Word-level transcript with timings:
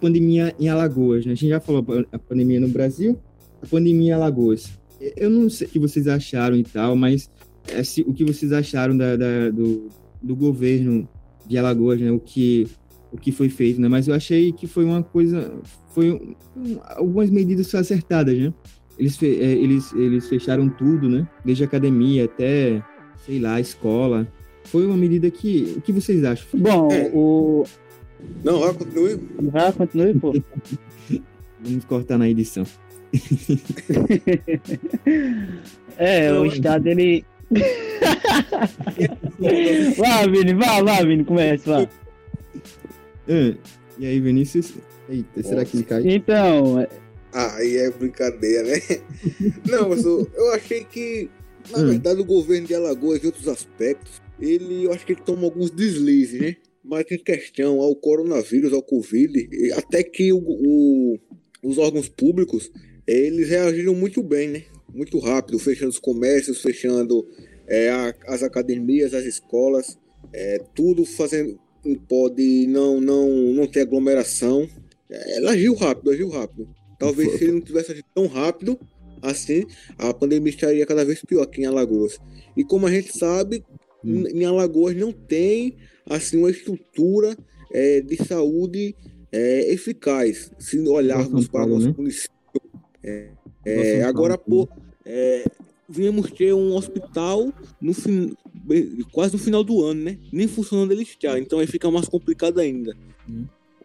pandemia 0.00 0.54
em 0.58 0.68
Alagoas, 0.68 1.26
né? 1.26 1.32
A 1.32 1.34
gente 1.34 1.50
já 1.50 1.60
falou 1.60 1.84
a 2.10 2.18
pandemia 2.18 2.60
no 2.60 2.68
Brasil, 2.68 3.18
a 3.62 3.66
pandemia 3.66 4.08
em 4.08 4.12
Alagoas. 4.12 4.70
Eu 5.16 5.30
não 5.30 5.48
sei 5.48 5.66
o 5.66 5.70
que 5.70 5.78
vocês 5.78 6.08
acharam 6.08 6.56
e 6.56 6.64
tal, 6.64 6.96
mas 6.96 7.30
é, 7.68 7.82
se, 7.82 8.02
o 8.02 8.12
que 8.12 8.24
vocês 8.24 8.52
acharam 8.52 8.96
da, 8.96 9.16
da, 9.16 9.50
do, 9.50 9.88
do 10.22 10.36
governo 10.36 11.08
de 11.46 11.58
Alagoas, 11.58 12.00
né? 12.00 12.10
O 12.10 12.18
que, 12.18 12.66
o 13.12 13.16
que 13.16 13.32
foi 13.32 13.48
feito, 13.48 13.80
né? 13.80 13.88
Mas 13.88 14.08
eu 14.08 14.14
achei 14.14 14.52
que 14.52 14.66
foi 14.66 14.84
uma 14.84 15.02
coisa, 15.02 15.52
foi 15.94 16.10
um, 16.10 16.78
algumas 16.96 17.30
medidas 17.30 17.74
acertadas, 17.74 18.38
né? 18.38 18.52
Eles, 18.98 19.16
fe, 19.16 19.26
é, 19.40 19.52
eles, 19.52 19.92
eles 19.94 20.28
fecharam 20.28 20.68
tudo, 20.68 21.08
né? 21.08 21.26
Desde 21.44 21.64
a 21.64 21.66
academia 21.66 22.24
até, 22.24 22.82
sei 23.24 23.38
lá, 23.38 23.54
a 23.54 23.60
escola. 23.60 24.28
Foi 24.64 24.84
uma 24.86 24.96
medida 24.96 25.30
que, 25.30 25.74
o 25.76 25.80
que 25.80 25.92
vocês 25.92 26.22
acham? 26.22 26.46
Bom, 26.60 26.88
é. 26.92 27.10
o... 27.14 27.64
Não, 28.44 28.60
vai, 28.60 28.74
continue. 28.74 29.18
Vai, 29.40 29.72
continue, 29.72 30.14
pô. 30.14 30.32
Vamos 31.60 31.84
cortar 31.84 32.18
na 32.18 32.28
edição. 32.28 32.64
é, 35.98 36.32
o 36.32 36.46
Estado, 36.46 36.88
ele... 36.88 37.24
vá, 39.98 40.26
Vini, 40.26 40.54
vá, 40.54 40.82
vá, 40.82 41.02
Vini, 41.02 41.24
começa, 41.24 41.70
vá. 41.70 41.88
É, 43.28 43.54
e 43.98 44.06
aí, 44.06 44.20
Vinícius? 44.20 44.74
Eita, 45.08 45.42
será 45.42 45.64
que 45.64 45.76
ele 45.76 45.84
cai? 45.84 46.02
Então... 46.06 46.86
Ah, 47.32 47.56
aí 47.56 47.76
é 47.76 47.90
brincadeira, 47.90 48.64
né? 48.64 48.80
Não, 49.68 49.90
mas 49.90 50.04
eu, 50.04 50.28
eu 50.34 50.52
achei 50.52 50.84
que, 50.84 51.30
na 51.70 51.78
hum. 51.78 51.86
verdade, 51.88 52.20
o 52.20 52.24
governo 52.24 52.66
de 52.66 52.74
Alagoas, 52.74 53.22
em 53.22 53.26
outros 53.26 53.46
aspectos, 53.46 54.20
ele, 54.40 54.84
eu 54.84 54.92
acho 54.92 55.06
que 55.06 55.12
ele 55.12 55.22
toma 55.24 55.44
alguns 55.44 55.70
deslizes, 55.70 56.40
né? 56.40 56.56
Mas 56.82 57.04
em 57.10 57.18
questão 57.18 57.80
ao 57.80 57.94
coronavírus, 57.94 58.72
ao 58.72 58.82
Covid, 58.82 59.48
até 59.74 60.02
que 60.02 60.32
o, 60.32 60.38
o, 60.38 61.18
os 61.62 61.78
órgãos 61.78 62.08
públicos, 62.08 62.70
eles 63.06 63.48
reagiram 63.48 63.94
muito 63.94 64.22
bem, 64.22 64.48
né? 64.48 64.64
Muito 64.92 65.18
rápido, 65.18 65.58
fechando 65.58 65.90
os 65.90 65.98
comércios, 65.98 66.62
fechando 66.62 67.28
é, 67.66 67.90
a, 67.90 68.14
as 68.26 68.42
academias, 68.42 69.14
as 69.14 69.24
escolas, 69.24 69.98
é, 70.32 70.58
tudo 70.74 71.04
fazendo 71.04 71.58
pode 72.08 72.66
não, 72.66 73.00
não, 73.00 73.28
não 73.28 73.66
ter 73.66 73.80
aglomeração. 73.80 74.68
É, 75.08 75.36
ela 75.36 75.52
agiu 75.52 75.74
rápido, 75.74 76.10
agiu 76.10 76.28
rápido. 76.28 76.68
Talvez 76.98 77.32
se 77.32 77.44
ele 77.44 77.52
não 77.52 77.60
tivesse 77.60 77.92
agido 77.92 78.06
tão 78.14 78.26
rápido 78.26 78.78
assim, 79.22 79.66
a 79.98 80.12
pandemia 80.14 80.50
estaria 80.50 80.86
cada 80.86 81.04
vez 81.04 81.22
pior 81.22 81.42
aqui 81.42 81.62
em 81.62 81.66
Alagoas. 81.66 82.18
E 82.56 82.64
como 82.64 82.86
a 82.86 82.90
gente 82.90 83.16
sabe, 83.16 83.64
hum. 84.04 84.24
em 84.28 84.44
Alagoas 84.44 84.96
não 84.96 85.12
tem 85.12 85.76
assim 86.10 86.36
uma 86.36 86.50
estrutura 86.50 87.36
é, 87.72 88.00
de 88.00 88.16
saúde 88.16 88.94
é, 89.32 89.72
eficaz. 89.72 90.50
Se 90.58 90.78
olharmos 90.80 91.48
para 91.48 91.64
o 91.64 91.68
nosso 91.68 91.88
né? 91.88 91.94
município, 91.96 92.34
é, 93.02 93.30
é, 93.64 94.02
agora 94.02 94.36
pô, 94.36 94.68
é, 95.06 95.44
viemos 95.88 96.30
ter 96.32 96.52
um 96.52 96.74
hospital 96.74 97.52
no 97.80 97.94
fim, 97.94 98.34
quase 99.12 99.32
no 99.32 99.38
final 99.38 99.62
do 99.62 99.82
ano, 99.82 100.02
né? 100.02 100.18
Nem 100.32 100.48
funcionando 100.48 100.92
ele 100.92 101.02
está, 101.02 101.38
então 101.38 101.60
aí 101.60 101.66
fica 101.66 101.90
mais 101.90 102.08
complicado 102.08 102.58
ainda. 102.58 102.94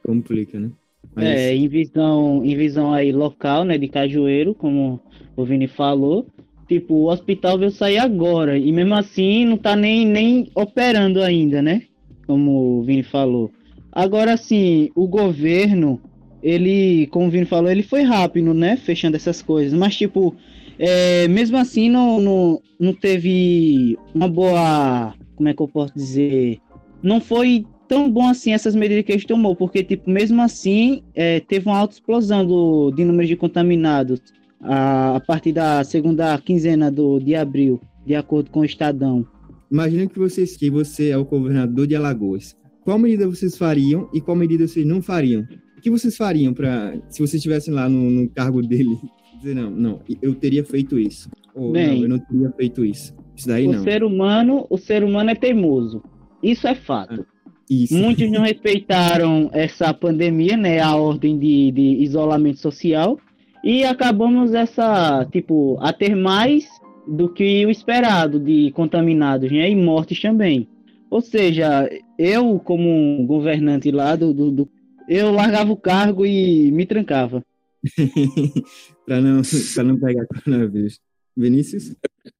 Complica, 0.04 0.60
né? 0.60 0.72
Mas... 1.14 1.26
É, 1.26 1.56
em 1.56 1.68
visão, 1.68 2.44
em 2.44 2.58
visão 2.58 2.94
aí 2.94 3.12
local, 3.12 3.64
né, 3.64 3.78
de 3.78 3.88
Cajueiro, 3.88 4.54
como 4.54 5.00
o 5.36 5.46
Vini 5.46 5.68
falou, 5.68 6.26
tipo, 6.68 6.94
o 6.94 7.10
hospital 7.10 7.58
veio 7.58 7.72
sair 7.72 8.00
agora, 8.00 8.58
e 8.58 8.72
mesmo 8.72 8.96
assim 8.96 9.46
não 9.46 9.58
tá 9.58 9.76
nem, 9.76 10.06
nem 10.06 10.50
operando 10.56 11.22
ainda, 11.22 11.62
né? 11.62 11.84
Como 12.28 12.80
o 12.80 12.84
Vini 12.84 13.04
falou. 13.04 13.52
Agora 13.92 14.36
sim, 14.36 14.90
o 14.96 15.08
governo, 15.08 16.02
ele, 16.42 17.08
como 17.08 17.28
o 17.28 17.30
Vini 17.30 17.46
falou, 17.46 17.72
ele 17.72 17.84
foi 17.84 18.04
rápido, 18.04 18.54
né? 18.54 18.76
Fechando 18.78 19.16
essas 19.16 19.42
coisas. 19.42 19.78
Mas, 19.78 19.96
tipo, 19.96 20.36
é, 20.78 21.28
mesmo 21.28 21.58
assim, 21.58 21.90
não, 21.90 22.20
não, 22.20 22.62
não 22.80 22.94
teve 22.94 23.98
uma 24.14 24.28
boa. 24.28 25.14
Como 25.36 25.50
é 25.50 25.54
que 25.54 25.62
eu 25.62 25.68
posso 25.68 25.94
dizer? 25.96 26.60
Não 27.02 27.22
foi 27.22 27.66
tão 27.88 28.10
bom 28.10 28.28
assim 28.28 28.54
essas 28.54 28.76
medidas 28.76 29.06
que 29.06 29.14
gente 29.14 29.28
tomou, 29.28 29.56
porque, 29.56 29.84
tipo, 29.84 30.10
mesmo 30.10 30.42
assim, 30.42 31.04
é, 31.14 31.40
teve 31.40 31.68
uma 31.68 31.78
alta 31.78 31.94
explosão 31.94 32.46
do, 32.46 32.92
de 32.92 33.06
número 33.06 33.28
de 33.28 33.36
contaminados 33.36 34.22
a, 34.62 35.16
a 35.16 35.20
partir 35.20 35.52
da 35.52 35.84
segunda 35.84 36.38
quinzena 36.40 36.92
do, 36.92 37.20
de 37.20 37.36
abril, 37.36 37.80
de 38.06 38.16
acordo 38.16 38.50
com 38.50 38.62
o 38.62 38.66
Estadão. 38.66 39.26
Imagina 39.72 40.08
que, 40.08 40.20
vocês, 40.20 40.56
que 40.56 40.70
você 40.70 41.10
é 41.10 41.18
o 41.18 41.26
governador 41.26 41.88
de 41.88 41.96
Alagoas 41.96 42.56
qual 42.86 43.00
medida 43.00 43.28
vocês 43.28 43.58
fariam 43.58 44.08
e 44.14 44.22
qual 44.22 44.38
medida 44.38 44.68
vocês 44.68 44.86
não 44.86 45.02
fariam? 45.02 45.42
O 45.76 45.82
que 45.82 45.90
vocês 45.90 46.16
fariam 46.16 46.54
para, 46.54 46.94
se 47.10 47.18
vocês 47.18 47.34
estivessem 47.34 47.74
lá 47.74 47.90
no, 47.90 48.12
no, 48.12 48.30
cargo 48.30 48.62
dele, 48.62 48.96
dizer 49.42 49.56
não, 49.56 49.72
não, 49.72 50.00
eu 50.22 50.36
teria 50.36 50.64
feito 50.64 51.00
isso, 51.00 51.28
ou 51.56 51.72
Bem, 51.72 51.96
não, 51.96 52.04
eu 52.04 52.10
não 52.10 52.20
teria 52.20 52.52
feito 52.52 52.86
isso. 52.86 53.12
Isso 53.36 53.48
daí 53.48 53.68
o 53.68 53.72
não. 53.72 53.84
Ser 53.84 54.04
humano, 54.04 54.68
o 54.70 54.78
ser 54.78 55.04
humano 55.04 55.32
é 55.32 55.36
teimoso. 55.36 56.04
Isso 56.44 56.68
é 56.68 56.76
fato. 56.76 57.26
Ah, 57.28 57.52
isso. 57.68 57.96
Muitos 57.96 58.32
não 58.32 58.44
respeitaram 58.44 59.50
essa 59.52 59.92
pandemia, 59.92 60.56
né, 60.56 60.80
a 60.80 60.96
ordem 60.96 61.40
de, 61.40 61.72
de 61.72 62.04
isolamento 62.04 62.60
social, 62.60 63.20
e 63.64 63.84
acabamos 63.84 64.54
essa, 64.54 65.28
tipo, 65.32 65.76
a 65.82 65.92
ter 65.92 66.16
mais 66.16 66.68
do 67.08 67.30
que 67.30 67.66
o 67.66 67.70
esperado 67.70 68.40
de 68.40 68.72
contaminados, 68.72 69.52
né, 69.52 69.70
e 69.70 69.76
mortes 69.76 70.22
também. 70.22 70.68
Ou 71.10 71.22
seja, 71.22 71.90
eu, 72.18 72.60
como 72.60 73.26
governante 73.26 73.92
lá 73.92 74.16
do, 74.16 74.34
do, 74.34 74.52
do 74.52 74.70
eu 75.08 75.32
largava 75.32 75.72
o 75.72 75.78
cargo 75.78 76.26
e 76.26 76.72
me 76.72 76.86
trancava. 76.86 77.44
para 79.06 79.22
não, 79.22 79.42
pra 79.74 79.84
não 79.84 80.00
pegar 80.00 80.26
coronavírus. 80.26 81.00
Vinícius? 81.38 81.96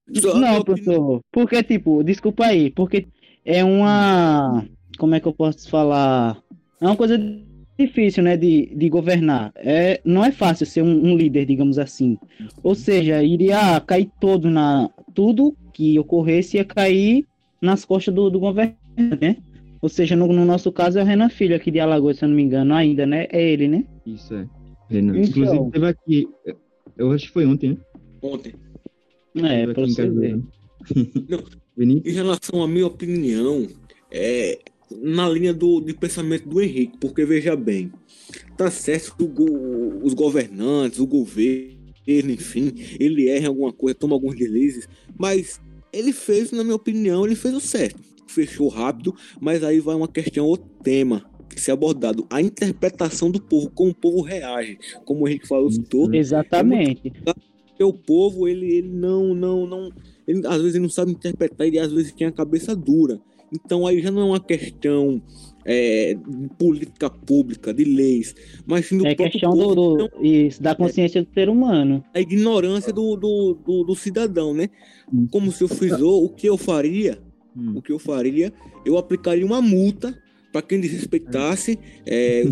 Não, 0.08 0.64
professor. 0.64 1.22
Porque, 1.32 1.62
tipo, 1.64 2.04
desculpa 2.04 2.46
aí, 2.46 2.72
porque 2.72 3.08
é 3.44 3.64
uma. 3.64 4.66
Como 4.98 5.14
é 5.14 5.20
que 5.20 5.28
eu 5.28 5.34
posso 5.34 5.70
falar? 5.70 6.42
É 6.80 6.86
uma 6.86 6.96
coisa 6.96 7.18
difícil, 7.78 8.24
né, 8.24 8.38
de, 8.38 8.74
de 8.76 8.90
governar. 8.90 9.52
É, 9.56 10.02
não 10.04 10.24
é 10.24 10.32
fácil 10.32 10.66
ser 10.66 10.82
um, 10.82 11.12
um 11.12 11.16
líder, 11.16 11.46
digamos 11.46 11.78
assim. 11.78 12.18
Ou 12.64 12.76
seja, 12.76 13.24
iria 13.24 13.80
cair 13.82 14.10
todo 14.20 14.50
na. 14.50 14.90
Tudo 15.14 15.56
que 15.74 15.98
ocorresse 16.00 16.58
ia 16.58 16.66
cair 16.66 17.26
nas 17.62 17.86
costas 17.86 18.14
do, 18.14 18.30
do 18.30 18.40
governo, 18.40 18.76
né? 19.22 19.38
Ou 19.82 19.90
seja, 19.90 20.16
no, 20.16 20.28
no, 20.28 20.46
nosso 20.46 20.72
caso 20.72 21.00
é 21.00 21.04
o 21.04 21.06
Renan 21.06 21.30
Filho 21.30 21.56
aqui 21.56 21.70
de 21.70 21.80
Alagoas, 21.80 22.18
se 22.18 22.26
eu 22.26 22.30
não 22.30 22.36
me 22.36 22.44
engano, 22.44 22.74
ainda, 22.74 23.06
né? 23.06 23.28
É 23.30 23.42
ele, 23.42 23.68
né? 23.68 23.86
Isso 24.06 24.34
é. 24.34 24.48
Renan. 24.90 25.18
Então, 25.18 25.44
Inclusive 25.44 25.72
teve 25.72 25.88
aqui, 25.88 26.28
eu 26.98 27.12
acho 27.12 27.28
que 27.28 27.34
foi 27.34 27.46
ontem, 27.46 27.72
né? 27.72 27.78
Ontem. 28.22 28.54
É, 29.36 29.68
pra 29.68 29.86
você 29.86 30.10
ver. 30.10 30.42
Não, 31.30 31.44
em 31.78 32.12
relação 32.12 32.64
à 32.64 32.68
minha 32.68 32.88
opinião, 32.88 33.68
é 34.12 34.60
na 34.92 35.28
linha 35.30 35.54
do, 35.54 35.82
de 35.82 35.94
pensamento 35.94 36.48
do 36.48 36.62
Henrique, 36.62 36.98
porque 37.00 37.26
veja 37.26 37.56
bem, 37.56 37.92
tá 38.58 38.70
certo 38.70 39.16
que 39.16 39.24
o, 39.24 40.04
os 40.04 40.14
governantes, 40.14 41.00
o 41.00 41.08
governo, 41.08 41.76
enfim, 42.08 42.74
ele 43.00 43.28
erra 43.28 43.48
alguma 43.48 43.74
coisa, 43.74 43.96
toma 43.96 44.14
alguns 44.14 44.36
deslizes, 44.36 44.88
mas 45.18 45.60
ele 45.92 46.12
fez, 46.12 46.52
na 46.52 46.64
minha 46.64 46.76
opinião, 46.76 47.26
ele 47.26 47.36
fez 47.36 47.54
o 47.54 47.60
certo. 47.60 48.00
Fechou 48.28 48.68
rápido, 48.68 49.16
mas 49.40 49.64
aí 49.64 49.80
vai 49.80 49.96
uma 49.96 50.08
questão, 50.08 50.46
outro 50.46 50.70
tema 50.84 51.26
que 51.56 51.62
ser 51.62 51.72
abordado. 51.72 52.28
A 52.30 52.42
interpretação 52.42 53.32
do 53.32 53.42
povo, 53.42 53.72
como 53.72 53.92
o 53.92 53.96
povo 53.96 54.22
reage, 54.22 54.78
como 55.06 55.24
o 55.24 55.28
Henrique 55.28 55.48
falou, 55.48 55.72
citou. 55.72 56.14
Exatamente. 56.14 57.12
Porque 57.68 57.84
o 57.84 57.94
povo, 57.94 58.48
ele, 58.48 58.66
ele 58.74 58.90
não, 58.90 59.34
não, 59.34 59.66
não. 59.66 59.90
Ele, 60.28 60.46
às 60.46 60.58
vezes 60.58 60.76
ele 60.76 60.84
não 60.84 60.90
sabe 60.90 61.12
interpretar 61.12 61.68
e 61.68 61.80
às 61.80 61.92
vezes 61.92 62.12
tem 62.12 62.28
a 62.28 62.32
cabeça 62.32 62.76
dura. 62.76 63.20
Então 63.54 63.86
aí 63.86 64.02
já 64.02 64.12
não 64.12 64.22
é 64.22 64.26
uma 64.26 64.40
questão 64.40 65.22
é, 65.66 66.14
de 66.14 66.50
política 66.58 67.10
pública, 67.10 67.74
de 67.74 67.84
leis, 67.84 68.36
mas 68.66 68.86
sim 68.86 68.98
do 68.98 69.08
é 69.08 69.16
questão 69.16 69.52
povo, 69.52 69.76
do, 69.76 70.08
do, 70.08 70.26
isso, 70.26 70.62
da 70.62 70.76
consciência 70.76 71.20
é, 71.20 71.22
do 71.24 71.34
ser 71.34 71.50
humano. 71.50 72.04
A 72.14 72.20
ignorância 72.20 72.94
do, 72.94 73.16
do, 73.16 73.54
do, 73.66 73.84
do 73.84 73.96
cidadão, 73.96 74.54
né? 74.54 74.70
Como 75.32 75.52
se 75.52 75.64
eu 75.64 75.68
frisou, 75.68 76.24
o 76.24 76.30
que 76.30 76.48
eu 76.48 76.58
faria, 76.58 77.20
hum. 77.56 77.74
o 77.76 77.82
que 77.82 77.92
eu 77.92 78.00
faria, 78.00 78.54
eu 78.86 78.98
aplicaria 78.98 79.46
uma 79.46 79.62
multa 79.62 80.18
para 80.52 80.62
quem 80.62 80.80
desrespeitasse 80.80 81.78
é, 82.06 82.44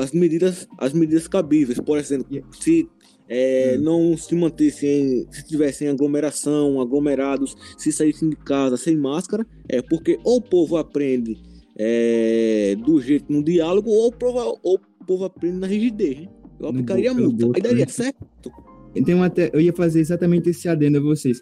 as 0.00 0.10
medidas 0.12 0.66
as 0.78 0.92
medidas 0.92 1.28
cabíveis. 1.28 1.78
Por 1.78 1.96
exemplo, 1.96 2.26
se 2.50 2.88
é, 3.34 3.76
hum. 3.78 3.82
não 3.82 4.16
se 4.16 4.34
mantessem, 4.34 5.26
se 5.30 5.42
tivessem 5.42 5.88
aglomeração, 5.88 6.82
aglomerados, 6.82 7.56
se 7.78 7.90
saíssem 7.90 8.28
de 8.28 8.36
casa 8.36 8.76
sem 8.76 8.94
máscara, 8.94 9.46
é 9.70 9.80
porque 9.80 10.18
ou 10.22 10.36
o 10.36 10.42
povo 10.42 10.76
aprende 10.76 11.40
é, 11.78 12.76
do 12.84 13.00
jeito 13.00 13.32
no 13.32 13.42
diálogo, 13.42 13.90
ou 13.90 14.08
o 14.08 14.12
povo, 14.12 14.58
ou 14.62 14.78
o 15.00 15.04
povo 15.06 15.24
aprende 15.24 15.56
na 15.56 15.66
rigidez. 15.66 16.20
Né? 16.20 16.28
Eu 16.60 16.68
aplicaria 16.68 17.14
multa. 17.14 17.46
Aí 17.54 17.62
daria 17.62 17.88
certo. 17.88 18.52
Então, 18.94 19.18
eu 19.54 19.60
ia 19.62 19.72
fazer 19.72 20.00
exatamente 20.00 20.50
esse 20.50 20.68
adendo 20.68 20.98
a 20.98 21.00
vocês. 21.00 21.40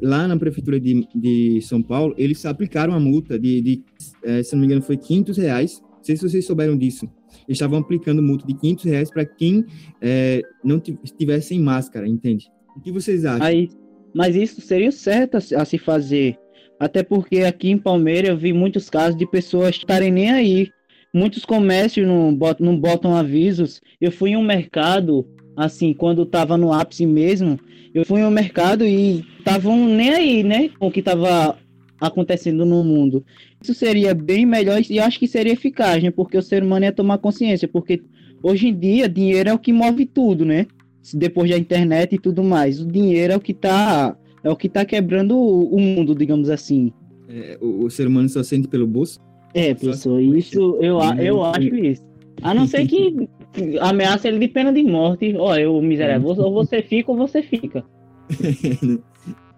lá 0.00 0.28
na 0.28 0.36
prefeitura 0.36 0.78
de, 0.78 1.04
de 1.12 1.60
São 1.62 1.82
Paulo, 1.82 2.14
eles 2.16 2.46
aplicaram 2.46 2.92
uma 2.92 3.00
multa 3.00 3.36
de, 3.36 3.60
de 3.60 3.82
é, 4.22 4.40
se 4.44 4.52
não 4.54 4.60
me 4.60 4.66
engano, 4.66 4.82
foi 4.82 4.96
500 4.96 5.36
reais. 5.38 5.82
Não 6.02 6.06
sei 6.06 6.16
se 6.16 6.28
vocês 6.28 6.44
souberam 6.44 6.76
disso. 6.76 7.08
eles 7.46 7.56
estavam 7.56 7.78
aplicando 7.78 8.20
multa 8.20 8.44
de 8.44 8.54
500 8.54 8.84
reais 8.84 9.10
para 9.10 9.24
quem 9.24 9.64
é, 10.00 10.42
não 10.64 10.82
estivesse 11.04 11.48
sem 11.48 11.60
máscara, 11.60 12.08
entende? 12.08 12.50
O 12.76 12.80
que 12.80 12.90
vocês 12.90 13.24
acham? 13.24 13.46
Aí, 13.46 13.70
mas 14.12 14.34
isso 14.34 14.60
seria 14.60 14.90
certo 14.90 15.36
a, 15.36 15.62
a 15.62 15.64
se 15.64 15.78
fazer. 15.78 16.36
Até 16.80 17.04
porque 17.04 17.42
aqui 17.44 17.70
em 17.70 17.78
Palmeiras 17.78 18.30
eu 18.30 18.36
vi 18.36 18.52
muitos 18.52 18.90
casos 18.90 19.16
de 19.16 19.24
pessoas 19.30 19.76
estarem 19.76 20.10
nem 20.10 20.30
aí. 20.30 20.68
Muitos 21.14 21.44
comércios 21.44 22.04
não 22.04 22.34
botam, 22.34 22.66
não 22.66 22.76
botam 22.76 23.14
avisos. 23.14 23.80
Eu 24.00 24.10
fui 24.10 24.30
em 24.30 24.36
um 24.36 24.42
mercado, 24.42 25.24
assim, 25.56 25.94
quando 25.94 26.24
estava 26.24 26.56
no 26.56 26.72
ápice 26.72 27.06
mesmo, 27.06 27.60
eu 27.94 28.04
fui 28.04 28.22
em 28.22 28.24
um 28.24 28.30
mercado 28.30 28.84
e 28.84 29.24
estavam 29.38 29.86
nem 29.86 30.10
aí, 30.10 30.42
né? 30.42 30.68
Com 30.80 30.88
o 30.88 30.90
que 30.90 30.98
estava 30.98 31.56
acontecendo 32.02 32.66
no 32.66 32.82
mundo. 32.82 33.24
Isso 33.62 33.72
seria 33.72 34.12
bem 34.12 34.44
melhor 34.44 34.80
e 34.90 34.98
acho 34.98 35.20
que 35.20 35.28
seria 35.28 35.52
eficaz, 35.52 36.02
né? 36.02 36.10
Porque 36.10 36.36
o 36.36 36.42
ser 36.42 36.62
humano 36.64 36.84
ia 36.84 36.92
tomar 36.92 37.18
consciência, 37.18 37.68
porque 37.68 38.02
hoje 38.42 38.68
em 38.68 38.76
dia 38.76 39.08
dinheiro 39.08 39.48
é 39.48 39.54
o 39.54 39.58
que 39.58 39.72
move 39.72 40.04
tudo, 40.04 40.44
né? 40.44 40.66
Depois 41.14 41.48
da 41.48 41.56
internet 41.56 42.14
e 42.14 42.18
tudo 42.18 42.42
mais. 42.42 42.80
O 42.80 42.86
dinheiro 42.86 43.32
é 43.32 43.36
o 43.36 43.40
que 43.40 43.52
está 43.52 44.16
é 44.42 44.50
o 44.50 44.56
que 44.56 44.68
tá 44.68 44.84
quebrando 44.84 45.38
o, 45.38 45.78
mundo, 45.78 46.14
digamos 46.16 46.50
assim. 46.50 46.92
É, 47.28 47.56
o, 47.60 47.84
o, 47.84 47.90
ser 47.90 48.08
humano 48.08 48.28
só 48.28 48.42
sente 48.42 48.66
pelo 48.66 48.86
bolso? 48.86 49.20
É, 49.54 49.72
professor, 49.72 50.20
isso 50.20 50.76
eu, 50.80 50.98
eu 51.20 51.44
acho 51.44 51.74
isso. 51.76 52.02
A 52.42 52.52
não 52.52 52.66
ser 52.66 52.84
que 52.88 53.28
ameaça 53.80 54.26
ele 54.26 54.40
de 54.40 54.48
pena 54.48 54.72
de 54.72 54.82
morte. 54.82 55.36
Ó, 55.38 55.54
eu 55.56 55.80
miserável, 55.80 56.30
ou 56.30 56.52
você 56.52 56.82
fica 56.82 57.12
ou 57.12 57.16
você 57.16 57.42
fica. 57.42 57.84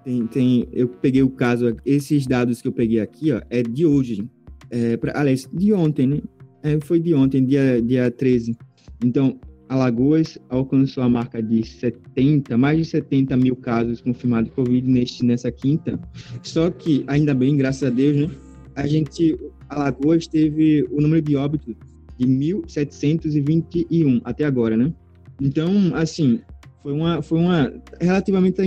tem, 0.05 0.27
tem, 0.27 0.69
eu 0.73 0.89
peguei 0.89 1.23
o 1.23 1.31
caso, 1.31 1.75
esses 1.85 2.27
dados 2.27 2.61
que 2.61 2.69
eu 2.69 2.73
peguei 2.73 3.01
aqui, 3.01 3.33
ó, 3.33 3.41
é 3.49 3.63
de 3.63 3.87
hoje. 3.87 4.29
É, 4.71 4.97
pra, 4.97 5.19
aliás, 5.19 5.49
de 5.53 5.73
ontem, 5.73 6.07
né? 6.07 6.21
É, 6.63 6.79
foi 6.81 7.01
de 7.01 7.15
ontem, 7.15 7.45
dia, 7.45 7.81
dia 7.81 8.11
13. 8.11 8.57
Então, 9.05 9.39
Alagoas 9.69 10.39
alcançou 10.49 11.03
a 11.03 11.09
marca 11.09 11.43
de 11.43 11.67
70, 11.67 12.57
mais 12.57 12.79
de 12.79 12.85
70 12.85 13.37
mil 13.37 13.57
casos 13.57 14.01
confirmados 14.01 14.51
de 14.51 14.55
Covid 14.57 14.89
neste, 14.89 15.25
nessa 15.25 15.51
quinta. 15.51 15.99
Só 16.43 16.71
que, 16.71 17.05
ainda 17.07 17.35
bem, 17.35 17.57
graças 17.57 17.83
a 17.83 17.91
Deus, 17.91 18.17
né? 18.17 18.31
A 18.77 18.87
gente, 18.87 19.39
Alagoas 19.69 20.27
teve 20.27 20.87
o 20.91 21.01
número 21.01 21.23
de 21.23 21.37
óbitos 21.37 21.75
de 22.19 22.27
1.721 22.27 24.21
até 24.25 24.45
agora, 24.45 24.77
né? 24.77 24.93
Então, 25.41 25.71
assim, 25.95 26.41
foi 26.85 26.93
uma, 26.93 27.21
foi 27.23 27.39
uma 27.41 27.73
relativamente 28.01 28.61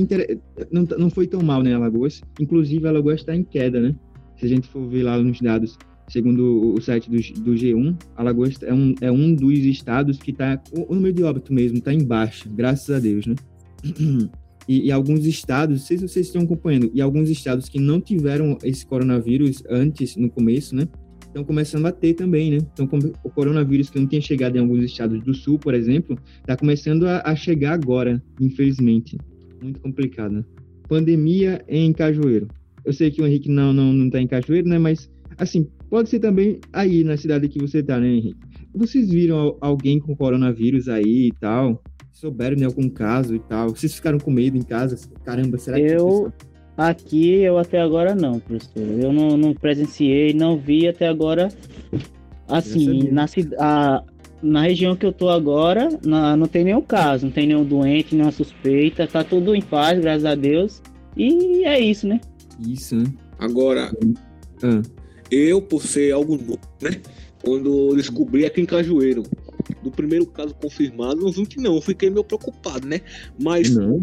não, 0.70 0.84
não 0.98 1.10
foi 1.10 1.28
tão 1.28 1.42
mal, 1.42 1.64
né, 1.64 1.74
Alagoas. 1.74 2.22
Inclusive, 2.40 2.86
Alagoas 2.86 3.22
está 3.22 3.34
em 3.34 3.44
queda, 3.44 3.80
né? 3.80 3.96
Se 4.36 4.46
a 4.46 4.50
gente 4.50 4.68
for 4.68 4.86
ver 4.86 5.04
lá 5.04 5.18
nos 5.18 5.40
dados 5.40 5.78
Segundo 6.10 6.74
o 6.74 6.82
site 6.82 7.10
do, 7.10 7.18
do 7.44 7.52
G1, 7.52 7.98
Alagoas 8.16 8.58
é 8.64 8.74
um, 8.74 8.96
é 9.02 9.12
um 9.12 9.34
dos 9.36 9.60
estados 9.60 10.18
que 10.18 10.32
está. 10.32 10.62
O, 10.72 10.94
o 10.94 10.96
número 10.96 11.14
de 11.14 11.24
óbito 11.24 11.54
mesmo 11.54 11.80
está 11.80 11.94
em 11.94 12.04
baixa, 12.04 12.50
graças 12.50 12.90
a 12.96 13.00
Deus, 13.00 13.26
né? 13.26 13.36
E, 14.68 14.88
e, 14.88 14.92
alguns 14.92 15.26
estados, 15.26 15.80
não 15.80 15.86
sei 15.86 15.98
se 15.98 16.06
vocês 16.06 16.26
estão 16.28 16.42
acompanhando, 16.42 16.92
e 16.94 17.00
alguns 17.00 17.30
estados 17.30 17.70
que 17.70 17.80
não 17.80 18.02
tiveram 18.02 18.58
esse 18.62 18.86
coronavírus 18.86 19.64
antes, 19.70 20.18
no 20.18 20.30
começo, 20.30 20.76
né? 20.76 20.90
Estão 21.38 21.46
começando 21.46 21.86
a 21.86 21.92
ter 21.92 22.14
também, 22.14 22.52
né? 22.52 22.58
Então, 22.74 22.90
o 23.24 23.30
coronavírus 23.30 23.90
que 23.90 24.00
não 24.00 24.08
tinha 24.08 24.22
chegado 24.22 24.56
em 24.56 24.60
alguns 24.60 24.84
estados 24.84 25.24
do 25.24 25.34
sul, 25.34 25.60
por 25.60 25.74
exemplo, 25.74 26.18
está 26.40 26.58
começando 26.58 27.08
a, 27.08 27.22
a, 27.24 27.36
chegar 27.36 27.74
agora, 27.74 28.22
infelizmente. 28.42 29.18
Muito 29.62 29.80
complicado, 29.80 30.32
né? 30.32 30.44
Pandemia 30.88 31.64
em 31.68 31.94
Cajueiro. 31.94 32.48
Eu 32.84 32.92
sei 32.92 33.12
que 33.12 33.22
o 33.22 33.28
Henrique 33.28 33.50
não, 33.50 33.72
não, 33.72 33.94
não 33.94 34.10
tá 34.10 34.20
em 34.20 34.28
Cajueiro, 34.28 34.68
né? 34.68 34.80
Mas, 34.80 35.10
assim, 35.38 35.68
Pode 35.90 36.10
ser 36.10 36.20
também 36.20 36.60
aí 36.74 37.04
na 37.04 37.16
cidade 37.16 37.48
que 37.48 37.60
você 37.60 37.82
tá, 37.82 38.00
né, 38.00 38.08
Henrique? 38.08 38.40
Vocês 38.74 39.10
viram 39.10 39.58
alguém 39.62 40.00
com 40.00 40.16
coronavírus 40.16 40.90
aí 40.90 41.28
e 41.28 41.32
tal? 41.40 41.82
Souberam 42.12 42.58
de 42.58 42.66
algum 42.66 42.90
caso 42.90 43.36
e 43.36 43.40
tal? 43.40 43.70
Vocês 43.70 43.96
ficaram 43.96 44.20
com 44.20 44.30
medo 44.30 44.58
em 44.58 44.62
casa? 44.62 44.98
Caramba, 45.24 45.58
será 45.58 45.78
que. 45.78 45.86
Eu. 45.86 46.32
Aqui 46.78 47.42
eu 47.42 47.58
até 47.58 47.82
agora 47.82 48.14
não, 48.14 48.40
professor. 48.40 48.84
Eu 48.84 49.12
não, 49.12 49.36
não 49.36 49.54
presenciei, 49.54 50.34
não 50.34 50.58
vi 50.58 50.88
até 50.88 51.08
agora. 51.08 51.50
Assim, 52.48 53.10
na, 53.12 53.26
a, 53.60 54.04
na 54.42 54.62
região 54.62 54.96
que 54.96 55.06
eu 55.06 55.12
tô 55.12 55.30
agora, 55.30 55.90
na, 56.06 56.38
não 56.38 56.48
tem 56.48 56.64
nenhum 56.64 56.82
caso, 56.82 57.26
não 57.26 57.34
tem 57.34 57.48
nenhum 57.48 57.66
doente, 57.66 58.14
nenhuma 58.14 58.32
suspeita, 58.32 59.08
tá 59.08 59.24
tudo 59.24 59.56
em 59.56 59.62
paz, 59.62 60.00
graças 60.00 60.24
a 60.24 60.36
Deus. 60.36 60.82
E 61.18 61.66
é 61.66 61.80
isso, 61.80 62.08
né? 62.08 62.22
Isso, 62.60 62.96
né? 62.96 63.06
Agora, 63.40 63.92
ah. 64.64 64.82
Eu, 65.30 65.62
por 65.62 65.84
ser 65.84 66.14
algo 66.14 66.38
novo, 66.38 66.60
né? 66.82 67.02
Quando 67.44 67.96
descobri 67.96 68.46
aqui 68.46 68.62
em 68.62 68.66
Cajueiro, 68.66 69.24
do 69.84 69.92
primeiro 69.92 70.26
caso 70.26 70.56
confirmado, 70.56 71.22
não 71.22 71.32
vi 71.32 71.46
que 71.46 71.60
não, 71.60 71.82
fiquei 71.82 72.10
meio 72.10 72.24
preocupado, 72.24 72.88
né? 72.88 73.02
Mas 73.40 73.76
não, 73.76 74.02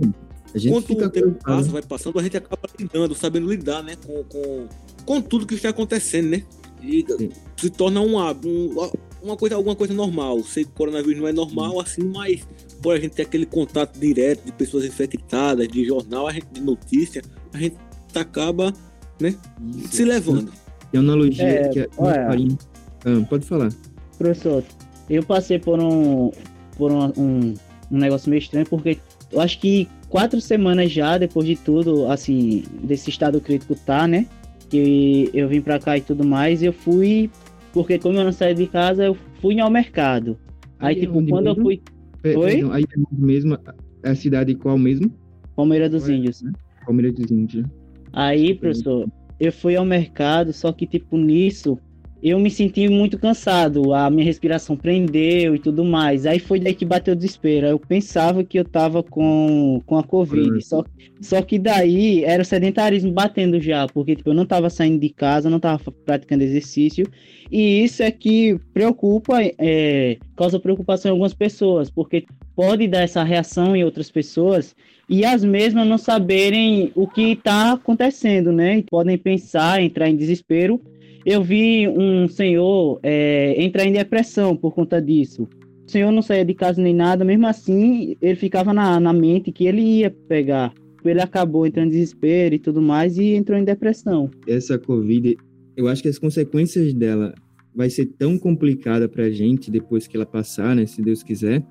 a 0.55 0.59
gente 0.59 0.73
quanto 0.73 0.93
o 0.93 1.11
tempo 1.11 1.39
passa, 1.45 1.69
vai 1.69 1.83
passando, 1.83 2.19
a 2.19 2.23
gente 2.23 2.37
acaba 2.37 2.63
lidando, 2.79 3.15
sabendo 3.15 3.51
lidar, 3.51 3.83
né? 3.83 3.97
Com, 4.07 4.23
com, 4.25 4.69
com 5.05 5.21
tudo 5.21 5.47
que 5.47 5.55
está 5.55 5.71
acontecendo, 5.71 6.29
né? 6.29 6.45
E 6.83 7.05
Sim. 7.19 7.31
se 7.57 7.71
torna 7.71 8.01
um, 8.01 8.17
um, 8.17 8.91
uma 9.23 9.37
coisa, 9.37 9.57
alguma 9.57 9.75
coisa 9.75 9.93
normal. 9.93 10.43
Sei 10.45 10.65
que 10.65 10.71
o 10.71 10.75
coronavírus 10.75 11.21
não 11.21 11.29
é 11.29 11.33
normal 11.33 11.81
assim, 11.81 12.03
mas 12.05 12.47
por 12.81 12.95
a 12.95 13.01
gente 13.01 13.13
ter 13.13 13.23
aquele 13.23 13.47
contato 13.47 13.99
direto 13.99 14.45
de 14.45 14.53
pessoas 14.53 14.85
infectadas, 14.85 15.67
de 15.67 15.85
jornal, 15.85 16.29
a 16.29 16.33
gente, 16.33 16.47
de 16.53 16.61
notícia, 16.61 17.23
a 17.53 17.59
gente 17.59 17.77
acaba, 18.15 18.73
né? 19.21 19.35
Isso. 19.77 19.97
Se 19.97 20.05
levando. 20.05 20.53
Tem 20.93 21.01
uma 21.01 21.13
analogia 21.13 21.45
é, 21.45 21.69
que 21.69 21.81
é 21.81 21.89
olha, 21.97 22.29
ah, 22.29 23.27
pode 23.29 23.45
falar. 23.45 23.73
Professor, 24.19 24.63
eu 25.11 25.23
passei 25.25 25.59
por 25.59 25.81
um 25.81 26.31
por 26.77 26.93
um, 26.93 27.13
um, 27.17 27.55
um, 27.91 27.99
negócio 27.99 28.29
meio 28.31 28.41
estranho, 28.41 28.67
porque 28.67 28.99
eu 29.33 29.41
acho 29.41 29.59
que 29.61 29.89
quatro 30.15 30.41
semanas 30.41 30.93
já, 30.93 31.19
depois 31.19 31.45
de 31.45 31.57
tudo, 31.57 32.07
assim, 32.09 32.63
desse 32.85 33.11
estado 33.11 33.41
crítico 33.41 33.75
tá, 33.75 34.07
né? 34.07 34.29
Que 34.71 35.29
eu 35.35 35.49
vim 35.49 35.61
pra 35.61 35.81
cá 35.81 35.99
e 35.99 36.01
tudo 36.01 36.25
mais, 36.25 36.63
eu 36.63 36.73
fui. 36.73 37.29
Porque 37.73 37.99
como 37.99 38.21
eu 38.21 38.25
não 38.25 38.31
saí 38.31 38.55
de 38.55 38.69
casa, 38.69 39.07
eu 39.07 39.17
fui 39.41 39.59
ao 39.59 39.69
mercado. 39.69 40.39
Aí, 40.79 40.95
aí 40.95 41.01
tipo, 41.01 41.21
é 41.21 41.27
quando 41.27 41.47
mesmo? 41.47 41.59
eu 41.59 41.65
fui. 41.65 41.83
É, 42.23 42.39
Oi? 42.39 42.51
Perdão, 42.53 42.73
aí 42.73 42.85
é 42.85 42.97
mesmo. 43.11 43.59
É 44.05 44.11
a 44.11 44.15
cidade 44.15 44.55
qual 44.55 44.79
mesmo? 44.79 45.13
Palmeira 45.57 45.89
dos 45.89 46.09
Índios. 46.09 46.43
Né? 46.43 46.53
Palmeira 46.87 47.11
dos 47.11 47.33
Índios. 47.33 47.67
Aí, 48.13 48.55
professor, 48.55 49.09
eu 49.41 49.51
fui 49.51 49.75
ao 49.75 49.85
mercado, 49.85 50.53
só 50.53 50.71
que, 50.71 50.87
tipo, 50.87 51.17
nisso, 51.17 51.77
eu 52.25 52.39
me 52.39 52.51
senti 52.51 52.89
muito 52.89 53.19
cansado, 53.19 53.93
a 53.93 54.09
minha 54.09 54.25
respiração 54.25 54.75
prendeu 54.79 55.55
e 55.55 55.59
tudo 55.59 55.85
mais. 55.85 56.25
Aí 56.25 56.39
foi 56.39 56.59
daí 56.59 56.75
que 56.75 56.87
bateu 56.87 57.13
o 57.13 57.17
desespero. 57.17 57.67
Eu 57.67 57.79
pensava 57.79 58.43
que 58.43 58.59
eu 58.59 58.65
tava 58.65 59.03
com, 59.03 59.83
com 59.85 59.99
a 59.99 60.03
Covid, 60.03 60.53
uhum. 60.53 60.61
só, 60.63 60.83
só 61.21 61.43
que 61.43 61.59
daí 61.59 62.25
era 62.25 62.41
o 62.43 62.47
sedentarismo 62.47 63.13
batendo 63.13 63.61
já, 63.61 63.87
porque 63.87 64.17
tipo, 64.17 64.31
eu 64.31 64.35
não 64.35 64.47
tava 64.47 64.71
saindo 64.71 64.99
de 64.99 65.11
casa, 65.11 65.51
não 65.51 65.61
tava 65.61 65.79
praticando 66.07 66.43
exercício. 66.43 67.07
E 67.53 67.85
isso 67.85 68.03
é 68.03 68.11
que 68.11 68.59
preocupa, 68.73 69.41
é, 69.59 70.17
causa 70.35 70.59
preocupação 70.59 71.11
em 71.11 71.13
algumas 71.13 71.35
pessoas, 71.35 71.91
porque 71.91 72.25
pode 72.57 72.89
dar 72.89 73.03
essa 73.03 73.23
reação 73.23 73.77
em 73.77 73.85
outras 73.85 74.11
pessoas 74.11 74.75
e 75.11 75.27
as 75.27 75.45
mesmas 75.45 75.87
não 75.87 75.99
saberem 75.99 76.91
o 76.95 77.07
que 77.07 77.33
está 77.33 77.73
acontecendo, 77.73 78.51
né? 78.51 78.83
Podem 78.89 79.19
pensar, 79.19 79.83
entrar 79.83 80.09
em 80.09 80.17
desespero. 80.17 80.81
Eu 81.25 81.43
vi 81.43 81.89
um 81.89 82.29
senhor 82.29 83.01
é, 83.03 83.63
entrar 83.63 83.85
em 83.85 83.93
depressão 83.93 84.57
por 84.57 84.75
conta 84.75 85.01
disso. 85.01 85.49
O 85.87 85.91
senhor 85.91 86.11
não 86.13 86.23
saía 86.23 86.45
de 86.45 86.55
casa 86.55 86.83
nem 86.83 86.95
nada, 86.95 87.25
mesmo 87.25 87.47
assim, 87.47 88.17
ele 88.21 88.37
ficava 88.37 88.73
na, 88.73 88.99
na 89.01 89.13
mente 89.13 89.53
que 89.53 89.67
ele 89.67 89.81
ia 89.81 90.11
pegar. 90.11 90.73
Ele 91.05 91.21
acabou 91.21 91.67
entrando 91.67 91.89
em 91.89 91.91
desespero 91.91 92.55
e 92.55 92.59
tudo 92.59 92.81
mais 92.81 93.19
e 93.19 93.35
entrou 93.35 93.59
em 93.59 93.65
depressão. 93.65 94.31
Essa 94.47 94.79
Covid, 94.79 95.37
eu 95.77 95.89
acho 95.89 96.03
que 96.03 96.09
as 96.09 96.19
consequências 96.19 96.95
dela 96.95 97.35
vai 97.75 97.91
ser 97.91 98.07
tão 98.07 98.39
complicada 98.39 99.09
para 99.09 99.25
a 99.25 99.31
gente 99.31 99.71
depois 99.71 100.07
que 100.07 100.17
ela 100.17 100.25
passar, 100.25 100.75
né? 100.75 100.87
Se 100.87 101.03
Deus 101.03 101.23
quiser 101.23 101.63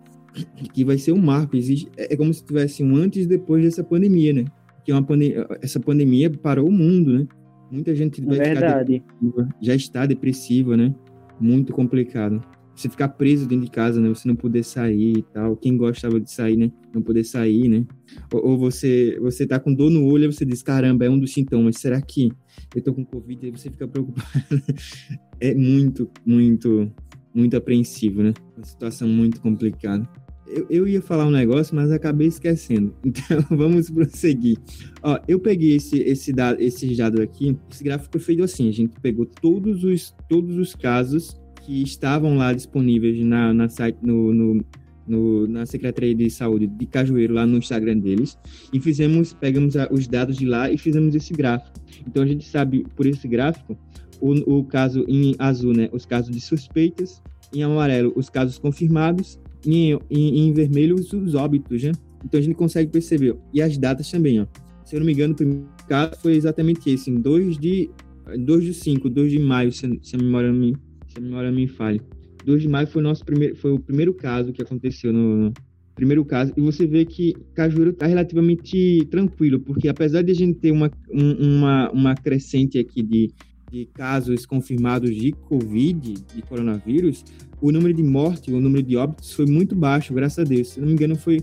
que 0.74 0.84
vai 0.84 0.98
ser 0.98 1.12
um 1.12 1.22
marco. 1.22 1.56
É, 1.56 2.14
é 2.14 2.18
como 2.18 2.34
se 2.34 2.44
tivesse 2.44 2.84
um 2.84 2.96
antes 2.96 3.26
e 3.26 3.28
depois 3.28 3.64
dessa 3.64 3.84
pandemia, 3.84 4.34
né? 4.34 4.46
Que 4.84 4.92
é 4.92 4.96
uma 4.96 5.04
pandemia, 5.04 5.48
essa 5.62 5.80
pandemia 5.80 6.30
parou 6.30 6.68
o 6.68 6.72
mundo, 6.72 7.20
né? 7.20 7.28
Muita 7.74 7.96
gente 7.96 8.22
vai 8.22 8.38
Verdade. 8.38 8.94
ficar 8.94 9.14
depressiva, 9.16 9.50
já 9.60 9.76
está 9.76 10.06
depressiva, 10.06 10.78
né? 10.78 10.94
Muito 11.40 11.74
complicado. 11.74 12.40
Você 12.76 12.88
ficar 12.88 13.10
preso 13.10 13.48
dentro 13.48 13.66
de 13.66 13.72
casa, 13.72 14.00
né? 14.00 14.10
Você 14.10 14.28
não 14.28 14.36
poder 14.36 14.64
sair 14.64 15.18
e 15.18 15.24
tal. 15.24 15.58
Quem 15.58 15.76
gostava 15.76 16.20
de 16.20 16.32
sair, 16.32 16.56
né? 16.56 16.72
Não 16.94 17.02
poder 17.02 17.24
sair, 17.24 17.68
né? 17.68 17.84
Ou, 18.32 18.50
ou 18.50 18.58
você 18.60 19.18
você 19.20 19.48
tá 19.48 19.60
com 19.60 19.74
dor 19.74 19.90
no 19.90 20.06
olho 20.06 20.26
e 20.26 20.32
você 20.32 20.46
diz, 20.46 20.62
caramba, 20.62 21.06
é 21.06 21.10
um 21.10 21.18
dos 21.18 21.34
sintomas. 21.34 21.78
Será 21.78 22.00
que 22.00 22.32
eu 22.76 22.82
tô 22.84 22.94
com 22.94 23.04
Covid? 23.04 23.44
Aí 23.44 23.52
você 23.52 23.72
fica 23.72 23.88
preocupado. 23.88 24.28
é 25.42 25.56
muito, 25.56 26.12
muito, 26.24 26.92
muito 27.34 27.58
apreensivo, 27.58 28.22
né? 28.22 28.34
Uma 28.56 28.66
situação 28.66 29.08
muito 29.08 29.42
complicada 29.42 30.08
eu, 30.48 30.66
eu 30.70 30.88
ia 30.88 31.02
falar 31.02 31.26
um 31.26 31.32
negócio, 31.32 31.76
mas 31.76 31.92
acabei 31.92 32.28
esquecendo. 32.28 32.94
Então, 33.06 33.46
vamos 33.50 33.90
prosseguir. 33.90 34.58
Ó, 35.02 35.20
eu 35.28 35.40
peguei 35.40 35.76
esse, 35.76 36.00
esse, 36.00 36.34
dado, 36.34 36.60
esse 36.62 36.96
dado 36.96 37.22
aqui. 37.22 37.58
Esse 37.72 37.84
gráfico 37.84 38.12
foi 38.12 38.22
feito 38.22 38.44
assim: 38.44 38.70
a 38.70 38.74
gente 38.74 39.00
pegou 39.00 39.26
todos 39.26 39.84
os, 39.84 40.14
todos 40.28 40.58
os 40.58 40.76
casos 40.76 41.40
que 41.62 41.82
estavam 41.82 42.36
lá 42.36 42.54
disponíveis 42.54 43.24
na, 43.26 43.54
na 43.54 43.70
site, 43.70 43.98
no, 44.02 44.34
no, 44.34 44.66
no, 45.08 45.48
na 45.48 45.66
Secretaria 45.66 46.16
de 46.16 46.30
Saúde 46.30 46.68
de 46.68 46.86
Cajueiro, 46.86 47.34
lá 47.34 47.46
no 47.46 47.58
Instagram 47.58 47.98
deles, 48.00 48.38
e 48.72 48.80
fizemos, 48.80 49.34
pegamos 49.34 49.76
os 49.92 50.08
dados 50.08 50.38
de 50.38 50.46
lá 50.46 50.70
e 50.70 50.78
fizemos 50.78 51.16
esse 51.16 51.34
gráfico. 51.34 51.80
Então 52.08 52.24
a 52.24 52.28
gente 52.28 52.48
sabe 52.48 52.86
por 52.96 53.06
esse 53.06 53.28
gráfico 53.28 53.78
o, 54.20 54.60
o 54.60 54.64
caso 54.66 55.06
em 55.08 55.36
azul, 55.40 55.74
né, 55.74 55.90
os 55.92 56.06
casos 56.06 56.32
de 56.32 56.42
suspeitas, 56.42 57.22
em 57.54 57.64
amarelo 57.64 58.12
os 58.16 58.30
casos 58.30 58.58
confirmados, 58.58 59.40
em, 59.66 60.00
em, 60.10 60.48
em 60.48 60.54
vermelho 60.54 60.96
os, 60.96 61.12
os 61.14 61.36
óbitos, 61.36 61.84
né? 61.84 61.92
Então 62.24 62.40
a 62.40 62.44
gente 62.44 62.56
consegue 62.56 62.92
perceber. 62.92 63.36
E 63.54 63.62
as 63.62 63.78
datas 63.78 64.10
também, 64.10 64.42
ó. 64.42 64.46
Se 64.86 64.96
eu 64.96 65.00
não 65.00 65.08
me 65.08 65.14
engano, 65.14 65.34
o 65.34 65.38
primeiro 65.38 65.68
caso 65.88 66.14
foi 66.22 66.36
exatamente 66.36 66.90
esse, 66.90 67.10
em 67.10 67.16
2 67.16 67.58
de 67.58 67.90
2 68.38 68.64
de 68.64 68.74
5, 68.74 69.10
2 69.10 69.32
de 69.32 69.40
maio, 69.40 69.72
se, 69.72 70.00
se 70.02 70.16
a 70.16 70.20
memória 70.20 70.52
me, 70.52 70.76
se 71.08 71.18
a 71.18 71.22
memória 71.22 71.52
me 71.52 71.68
falha. 71.68 72.02
2 72.46 72.62
de 72.62 72.68
maio 72.68 72.88
foi, 72.88 73.02
nosso 73.02 73.24
primeiro, 73.26 73.56
foi 73.56 73.72
o 73.72 73.80
primeiro 73.80 74.14
caso 74.14 74.54
que 74.54 74.62
aconteceu 74.62 75.12
no, 75.12 75.36
no 75.36 75.54
primeiro 75.96 76.26
caso, 76.26 76.52
e 76.58 76.62
você 76.62 76.88
vê 76.88 77.06
que 77.06 77.34
Cajueiro 77.54 77.92
está 77.92 78.08
relativamente 78.08 79.06
tranquilo, 79.12 79.60
porque 79.60 79.88
apesar 79.88 80.22
de 80.24 80.32
a 80.32 80.36
gente 80.36 80.60
ter 80.60 80.72
uma, 80.72 80.92
uma, 81.12 81.92
uma 81.92 82.16
crescente 82.16 82.80
aqui 82.80 83.04
de, 83.04 83.32
de 83.74 83.88
casos 83.88 84.46
confirmados 84.46 85.16
de 85.16 85.32
Covid, 85.32 86.14
de 86.14 86.42
coronavírus, 86.44 87.26
o 87.60 87.72
número 87.72 87.92
de 87.92 88.04
mortes, 88.04 88.54
o 88.54 88.60
número 88.60 88.84
de 88.84 88.96
óbitos 88.96 89.34
foi 89.34 89.48
muito 89.48 89.76
baixo, 89.76 90.14
graças 90.14 90.38
a 90.38 90.44
Deus. 90.44 90.70
Se 90.70 90.80
não 90.80 90.88
me 90.88 90.94
engano, 90.94 91.16
foi 91.16 91.40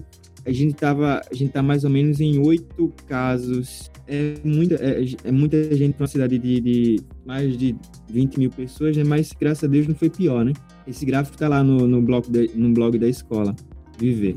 a 0.46 0.52
gente 0.52 0.74
tava, 0.74 1.20
a 1.30 1.34
gente 1.34 1.52
tá 1.52 1.62
mais 1.62 1.82
ou 1.82 1.90
menos 1.90 2.20
em 2.20 2.38
oito 2.38 2.92
casos. 3.06 3.90
É 4.06 4.34
muita, 4.44 4.76
é, 4.76 5.04
é 5.24 5.32
muita 5.32 5.74
gente 5.76 5.94
para 5.94 6.04
uma 6.04 6.08
cidade 6.08 6.38
de, 6.38 6.60
de, 6.60 7.00
mais 7.26 7.58
de 7.58 7.76
20 8.08 8.38
mil 8.38 8.50
pessoas, 8.50 8.96
né? 8.96 9.04
mas 9.04 9.32
graças 9.38 9.64
a 9.64 9.66
Deus 9.66 9.86
não 9.86 9.94
foi 9.94 10.08
pior, 10.08 10.44
né? 10.44 10.52
Esse 10.86 11.04
gráfico 11.04 11.36
tá 11.36 11.48
lá 11.48 11.62
no, 11.62 11.86
no, 11.86 12.00
blog, 12.00 12.30
da, 12.30 12.40
no 12.54 12.72
blog 12.72 12.98
da 12.98 13.08
escola, 13.08 13.54
Viver. 13.98 14.36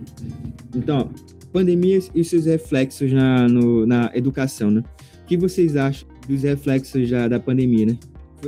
Então, 0.75 1.09
pandemias 1.53 2.11
e 2.13 2.23
seus 2.23 2.45
reflexos 2.45 3.11
na, 3.13 3.47
no, 3.47 3.85
na 3.85 4.11
educação, 4.13 4.69
né? 4.69 4.83
O 5.23 5.25
que 5.25 5.37
vocês 5.37 5.75
acham 5.75 6.07
dos 6.27 6.43
reflexos 6.43 7.07
já 7.07 7.27
da 7.27 7.39
pandemia, 7.39 7.87
né? 7.87 7.97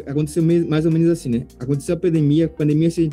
aconteceu 0.05 0.43
mais 0.67 0.85
ou 0.85 0.91
menos 0.91 1.09
assim, 1.09 1.29
né? 1.29 1.45
Aconteceu 1.59 1.95
a 1.95 1.97
pandemia, 1.97 2.45
a 2.45 2.49
pandemia 2.49 2.89
se, 2.89 3.09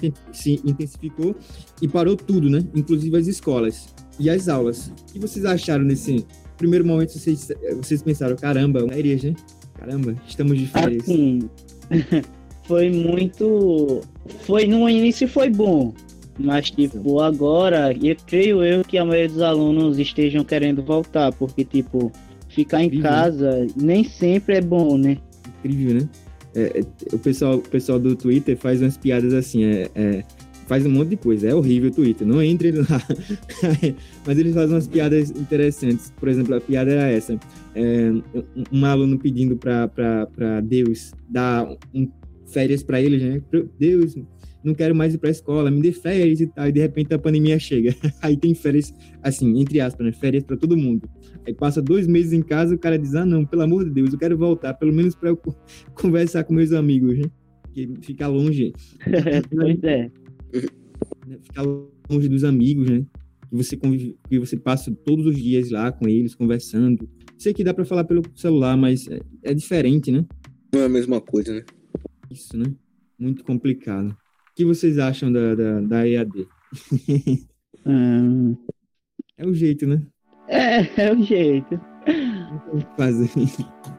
intensificou 0.64 1.34
e 1.80 1.86
parou 1.86 2.16
tudo, 2.16 2.50
né? 2.50 2.64
Inclusive 2.74 3.16
as 3.16 3.26
escolas 3.26 3.94
e 4.18 4.28
as 4.28 4.48
aulas. 4.48 4.88
O 4.88 5.12
que 5.12 5.18
vocês 5.18 5.44
acharam 5.44 5.84
nesse 5.84 6.24
primeiro 6.56 6.84
momento? 6.84 7.12
Vocês, 7.12 7.52
vocês 7.76 8.02
pensaram, 8.02 8.36
caramba, 8.36 8.86
férias, 8.88 9.22
né? 9.22 9.34
Caramba, 9.74 10.16
estamos 10.26 10.58
de 10.58 10.66
férias. 10.66 11.02
Assim, 11.02 11.48
foi 12.66 12.90
muito. 12.90 14.00
Foi 14.40 14.66
no 14.66 14.88
início 14.88 15.28
foi 15.28 15.50
bom. 15.50 15.92
Mas, 16.38 16.70
tipo, 16.70 17.20
agora, 17.20 17.92
eu 17.92 18.16
creio 18.26 18.64
eu 18.64 18.82
que 18.82 18.96
a 18.96 19.04
maioria 19.04 19.28
dos 19.28 19.42
alunos 19.42 19.98
estejam 19.98 20.42
querendo 20.42 20.82
voltar, 20.82 21.30
porque, 21.32 21.62
tipo, 21.62 22.10
ficar 22.54 22.82
em 22.82 22.86
Incrível, 22.86 23.10
né? 23.10 23.16
casa 23.16 23.50
né? 23.50 23.66
nem 23.76 24.04
sempre 24.04 24.56
é 24.56 24.60
bom, 24.60 24.96
né? 24.96 25.18
Incrível, 25.58 26.00
né? 26.00 26.08
É, 26.54 26.80
é, 26.80 27.14
o, 27.14 27.18
pessoal, 27.18 27.56
o 27.56 27.62
pessoal 27.62 27.98
do 27.98 28.14
Twitter 28.14 28.56
faz 28.56 28.80
umas 28.82 28.96
piadas 28.96 29.32
assim, 29.32 29.64
é, 29.64 29.90
é 29.94 30.24
faz 30.66 30.86
um 30.86 30.90
monte 30.90 31.10
de 31.10 31.16
coisa. 31.16 31.48
É 31.48 31.54
horrível 31.54 31.90
o 31.90 31.94
Twitter, 31.94 32.26
não 32.26 32.42
entre 32.42 32.72
lá. 32.72 32.86
Mas 34.26 34.38
eles 34.38 34.54
fazem 34.54 34.74
umas 34.74 34.88
piadas 34.88 35.30
interessantes. 35.30 36.12
Por 36.18 36.28
exemplo, 36.28 36.54
a 36.54 36.60
piada 36.60 36.92
era 36.92 37.10
essa: 37.10 37.38
é, 37.74 38.10
um 38.72 38.84
aluno 38.84 39.18
pedindo 39.18 39.56
para 39.56 40.60
Deus 40.62 41.12
dar 41.28 41.68
um, 41.94 42.08
férias 42.46 42.82
para 42.82 43.00
eles, 43.00 43.22
né? 43.22 43.42
Deus, 43.78 44.16
não 44.64 44.74
quero 44.74 44.94
mais 44.94 45.14
ir 45.14 45.18
para 45.18 45.28
a 45.28 45.32
escola, 45.32 45.70
me 45.70 45.80
dê 45.80 45.92
férias 45.92 46.40
e 46.40 46.46
tal. 46.46 46.68
E 46.68 46.72
de 46.72 46.80
repente 46.80 47.12
a 47.12 47.18
pandemia 47.18 47.58
chega. 47.58 47.94
Aí 48.22 48.36
tem 48.36 48.54
férias, 48.54 48.92
assim, 49.22 49.58
entre 49.60 49.80
aspas, 49.80 50.06
né? 50.06 50.12
Férias 50.12 50.44
para 50.44 50.56
todo 50.56 50.76
mundo. 50.76 51.08
Aí 51.46 51.52
passa 51.52 51.82
dois 51.82 52.06
meses 52.06 52.32
em 52.32 52.42
casa, 52.42 52.74
o 52.74 52.78
cara 52.78 52.98
diz: 52.98 53.14
Ah, 53.14 53.26
não, 53.26 53.44
pelo 53.44 53.62
amor 53.62 53.84
de 53.84 53.90
Deus, 53.90 54.12
eu 54.12 54.18
quero 54.18 54.36
voltar, 54.36 54.74
pelo 54.74 54.92
menos 54.92 55.14
para 55.14 55.30
eu 55.30 55.36
conversar 55.94 56.44
com 56.44 56.54
meus 56.54 56.72
amigos, 56.72 57.18
né? 57.18 57.30
Porque 57.62 57.88
ficar 58.02 58.28
longe. 58.28 58.72
pois 59.50 59.82
é. 59.82 60.10
Né, 61.26 61.38
ficar 61.42 61.62
longe 61.62 62.28
dos 62.28 62.44
amigos, 62.44 62.88
né? 62.88 63.04
Que 63.50 63.56
você, 63.56 63.76
convive, 63.76 64.16
que 64.28 64.38
você 64.38 64.56
passa 64.56 64.94
todos 65.04 65.26
os 65.26 65.36
dias 65.36 65.70
lá 65.70 65.90
com 65.90 66.08
eles, 66.08 66.34
conversando. 66.34 67.08
Sei 67.36 67.52
que 67.52 67.64
dá 67.64 67.74
para 67.74 67.84
falar 67.84 68.04
pelo 68.04 68.22
celular, 68.34 68.76
mas 68.76 69.08
é, 69.08 69.20
é 69.42 69.54
diferente, 69.54 70.12
né? 70.12 70.24
Não 70.72 70.80
é 70.80 70.84
a 70.86 70.88
mesma 70.88 71.20
coisa, 71.20 71.52
né? 71.52 71.64
Isso, 72.30 72.56
né? 72.56 72.72
Muito 73.18 73.44
complicado. 73.44 74.16
O 74.52 74.54
que 74.54 74.64
vocês 74.66 74.98
acham 74.98 75.32
da, 75.32 75.54
da, 75.54 75.80
da 75.80 76.08
EAD? 76.08 76.46
hum... 77.86 78.54
É 79.38 79.46
o 79.46 79.54
jeito, 79.54 79.86
né? 79.86 80.00
É, 80.46 81.06
é 81.06 81.12
o 81.12 81.22
jeito. 81.22 81.80
Fazer. 82.96 83.30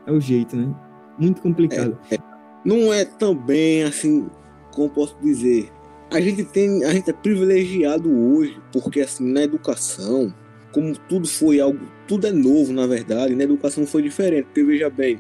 É 0.06 0.12
o 0.12 0.20
jeito, 0.20 0.56
né? 0.56 0.74
Muito 1.18 1.42
complicado. 1.42 1.98
É, 2.12 2.16
é. 2.16 2.18
Não 2.64 2.94
é 2.94 3.04
também 3.04 3.84
assim, 3.84 4.30
como 4.74 4.90
posso 4.90 5.18
dizer, 5.22 5.72
a 6.12 6.22
gente 6.22 6.44
tem, 6.44 6.84
a 6.84 6.94
gente 6.94 7.10
é 7.10 7.14
privilegiado 7.14 8.12
hoje, 8.12 8.60
porque 8.72 9.02
assim, 9.02 9.32
na 9.32 9.44
educação, 9.44 10.34
como 10.72 10.98
tudo 11.10 11.28
foi 11.28 11.60
algo, 11.60 11.80
tudo 12.08 12.28
é 12.28 12.32
novo, 12.32 12.72
na 12.72 12.86
verdade, 12.86 13.36
na 13.36 13.44
educação 13.44 13.86
foi 13.86 14.02
diferente, 14.02 14.46
porque 14.46 14.64
veja 14.64 14.90
bem, 14.90 15.20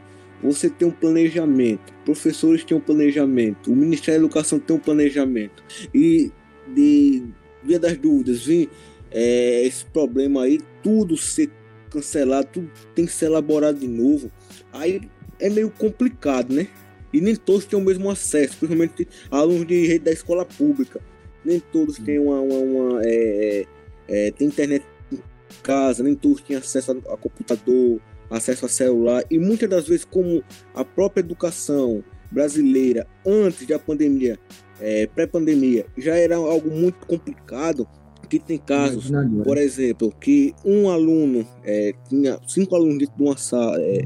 você 0.51 0.69
tem 0.69 0.87
um 0.87 0.91
planejamento, 0.91 1.93
professores 2.03 2.63
têm 2.63 2.75
um 2.75 2.81
planejamento, 2.81 3.71
o 3.71 3.75
Ministério 3.75 4.21
da 4.21 4.25
Educação 4.25 4.59
tem 4.59 4.75
um 4.75 4.79
planejamento, 4.79 5.63
e 5.93 6.31
de 6.67 7.23
via 7.63 7.79
das 7.79 7.97
dúvidas, 7.97 8.45
vem 8.45 8.69
é, 9.11 9.63
esse 9.63 9.85
problema 9.85 10.43
aí, 10.43 10.59
tudo 10.81 11.15
ser 11.15 11.49
cancelado, 11.89 12.47
tudo 12.51 12.71
tem 12.93 13.05
que 13.05 13.11
ser 13.11 13.25
elaborado 13.25 13.79
de 13.79 13.87
novo, 13.87 14.31
aí 14.71 15.01
é 15.39 15.49
meio 15.49 15.69
complicado, 15.69 16.53
né? 16.53 16.67
E 17.11 17.21
nem 17.21 17.35
todos 17.35 17.65
têm 17.65 17.77
o 17.77 17.81
mesmo 17.81 18.09
acesso, 18.09 18.57
principalmente 18.57 19.07
alunos 19.29 19.67
de 19.67 19.85
rede 19.85 20.05
da 20.05 20.11
escola 20.11 20.43
pública. 20.43 20.99
Nem 21.45 21.59
todos 21.59 21.99
têm 21.99 22.17
uma, 22.17 22.39
uma, 22.39 22.55
uma 22.55 23.01
é, 23.03 23.65
é, 24.07 24.31
tem 24.31 24.47
internet 24.47 24.83
em 25.11 25.19
casa, 25.61 26.01
nem 26.01 26.15
todos 26.15 26.41
têm 26.41 26.55
acesso 26.55 26.91
a, 26.91 27.13
a 27.13 27.17
computador, 27.17 28.01
acesso 28.33 28.65
a 28.65 28.69
celular. 28.69 29.23
E 29.29 29.37
muitas 29.37 29.69
das 29.69 29.87
vezes, 29.87 30.05
como 30.05 30.43
a 30.73 30.83
própria 30.83 31.21
educação 31.21 32.03
brasileira, 32.31 33.07
antes 33.25 33.67
da 33.67 33.77
pandemia, 33.77 34.39
é, 34.81 35.07
pré-pandemia, 35.07 35.85
já 35.97 36.15
era 36.15 36.35
algo 36.35 36.69
muito 36.71 37.05
complicado, 37.05 37.87
que 38.29 38.39
tem 38.39 38.57
casos, 38.57 39.11
por 39.43 39.57
exemplo, 39.57 40.11
que 40.19 40.55
um 40.65 40.89
aluno 40.89 41.45
é, 41.63 41.93
tinha 42.09 42.39
cinco 42.47 42.75
alunos 42.75 42.97
dentro 42.97 43.15
de 43.15 43.23
uma 43.23 43.37
sala, 43.37 43.79
é, 43.79 44.01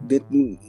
dentro, 0.00 0.26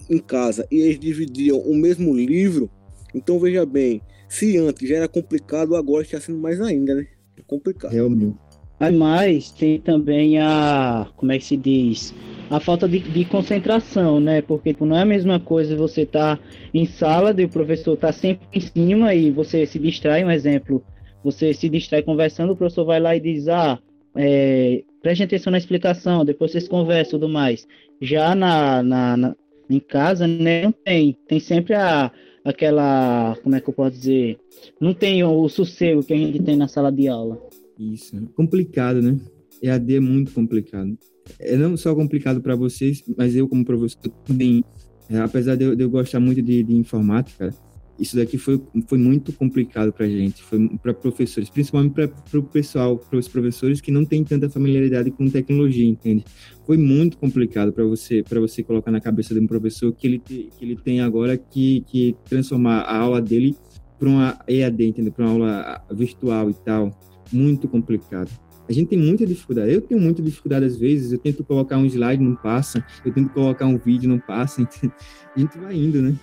em 0.10 0.20
casa 0.20 0.68
e 0.70 0.80
eles 0.82 1.00
dividiam 1.00 1.58
o 1.58 1.76
mesmo 1.76 2.14
livro, 2.14 2.70
então 3.16 3.40
veja 3.40 3.66
bem, 3.66 4.02
se 4.28 4.58
antes 4.58 4.88
já 4.88 4.98
era 4.98 5.08
complicado, 5.08 5.76
agora 5.76 6.04
está 6.04 6.22
sendo 6.22 6.38
mais 6.38 6.62
ainda, 6.62 6.94
né? 6.94 7.08
É 7.36 7.42
complicado. 7.42 7.92
Realmente. 7.92 8.38
Mas 8.80 9.52
tem 9.52 9.80
também 9.80 10.40
a, 10.40 11.08
como 11.18 11.32
é 11.32 11.38
que 11.38 11.44
se 11.44 11.58
diz, 11.58 12.16
a 12.50 12.60
falta 12.60 12.88
de, 12.88 13.00
de 13.00 13.26
concentração, 13.26 14.20
né? 14.20 14.42
Porque 14.42 14.72
tipo, 14.72 14.86
não 14.86 14.98
é 14.98 15.02
a 15.02 15.06
mesma 15.06 15.40
coisa 15.40 15.76
você 15.76 16.06
tá 16.06 16.40
em 16.74 16.86
sala 16.86 17.36
e 17.38 17.44
o 17.44 17.50
professor 17.50 17.98
tá 17.98 18.12
sempre 18.12 18.48
em 18.54 18.62
cima 18.62 19.14
e 19.14 19.32
você 19.32 19.66
se 19.66 19.78
distrai, 19.78 20.24
um 20.24 20.32
exemplo, 20.32 20.84
você 21.24 21.54
se 21.54 21.68
distrai 21.68 22.02
conversando, 22.02 22.54
o 22.54 22.56
professor 22.56 22.86
vai 22.86 23.00
lá 23.00 23.16
e 23.16 23.20
diz, 23.20 23.48
ah, 23.50 23.78
é, 24.16 24.84
preste 25.02 25.24
atenção 25.24 25.52
na 25.52 25.58
explicação, 25.58 26.26
depois 26.26 26.52
vocês 26.52 26.68
conversam 26.68 27.20
tudo 27.20 27.30
mais. 27.30 27.68
Já 28.02 28.34
na, 28.34 28.82
na, 28.82 29.18
na, 29.18 29.36
em 29.70 29.80
casa, 29.80 30.26
né, 30.26 30.64
não 30.64 30.72
tem. 30.72 31.18
Tem 31.28 31.40
sempre 31.40 31.76
a, 31.76 32.12
aquela, 32.44 33.38
como 33.44 33.56
é 33.56 33.62
que 33.62 33.70
eu 33.70 33.74
posso 33.74 33.92
dizer? 33.92 34.40
Não 34.80 34.94
tem 34.94 35.24
o, 35.24 35.42
o 35.42 35.50
sossego 35.50 36.04
que 36.04 36.14
a 36.14 36.18
gente 36.18 36.42
tem 36.42 36.56
na 36.56 36.68
sala 36.68 36.92
de 36.92 37.08
aula. 37.08 37.49
Isso, 37.80 38.22
complicado, 38.36 39.02
né? 39.02 39.18
EAD 39.64 39.96
é 39.96 40.00
muito 40.02 40.34
complicado. 40.34 40.98
É 41.40 41.56
não 41.56 41.78
só 41.78 41.96
complicado 41.96 42.42
para 42.42 42.56
vocês, 42.56 43.04
mas 43.18 43.36
eu 43.36 43.48
como 43.48 43.64
professor 43.64 44.12
também, 44.26 44.64
é, 45.10 45.18
apesar 45.20 45.56
de 45.56 45.64
eu, 45.64 45.76
de 45.76 45.84
eu, 45.84 45.90
gostar 45.90 46.20
muito 46.20 46.42
de, 46.42 46.62
de 46.62 46.76
informática, 46.76 47.54
isso 47.98 48.16
daqui 48.16 48.38
foi, 48.38 48.62
foi 48.88 48.98
muito 48.98 49.32
complicado 49.34 49.94
para 49.94 50.08
gente, 50.08 50.42
foi 50.42 50.70
para 50.82 50.94
professores, 50.94 51.50
principalmente 51.50 51.94
para 51.94 52.40
o 52.40 52.44
pessoal, 52.44 52.98
para 52.98 53.20
os 53.20 53.28
professores 53.28 53.82
que 53.82 53.92
não 53.92 54.06
têm 54.06 54.24
tanta 54.24 54.50
familiaridade 54.50 55.12
com 55.12 55.30
tecnologia, 55.30 55.86
entende? 55.86 56.26
Foi 56.66 56.78
muito 56.78 57.18
complicado 57.18 57.72
para 57.74 57.84
você 57.84 58.24
para 58.24 58.40
você 58.40 58.64
colocar 58.64 58.92
na 58.92 59.02
cabeça 59.02 59.34
de 59.34 59.40
um 59.40 59.48
professor 59.48 59.94
que 59.94 60.08
ele, 60.08 60.20
que 60.20 60.50
ele 60.62 60.76
tem 60.78 61.02
agora 61.02 61.38
que, 61.38 61.82
que 61.88 62.16
transformar 62.26 62.82
a 62.82 62.98
aula 62.98 63.22
dele 63.22 63.56
para 63.98 64.08
uma 64.08 64.40
EAD, 64.48 64.88
entende? 64.88 65.12
Para 65.12 65.26
uma 65.26 65.32
aula 65.32 65.86
virtual 65.92 66.50
e 66.50 66.54
tal. 66.54 67.09
Muito 67.32 67.68
complicado. 67.68 68.30
A 68.68 68.72
gente 68.72 68.90
tem 68.90 69.00
muita 69.00 69.26
dificuldade. 69.26 69.72
Eu 69.72 69.82
tenho 69.82 70.00
muita 70.00 70.22
dificuldade 70.22 70.66
às 70.66 70.78
vezes. 70.78 71.12
Eu 71.12 71.18
tento 71.18 71.44
colocar 71.44 71.78
um 71.78 71.86
slide, 71.86 72.24
não 72.24 72.36
passa. 72.36 72.86
Eu 73.04 73.12
tento 73.12 73.30
colocar 73.30 73.66
um 73.66 73.78
vídeo, 73.78 74.08
não 74.08 74.20
passa. 74.20 74.62
A 75.36 75.40
gente 75.40 75.58
vai 75.58 75.76
indo, 75.76 76.02
né? 76.02 76.16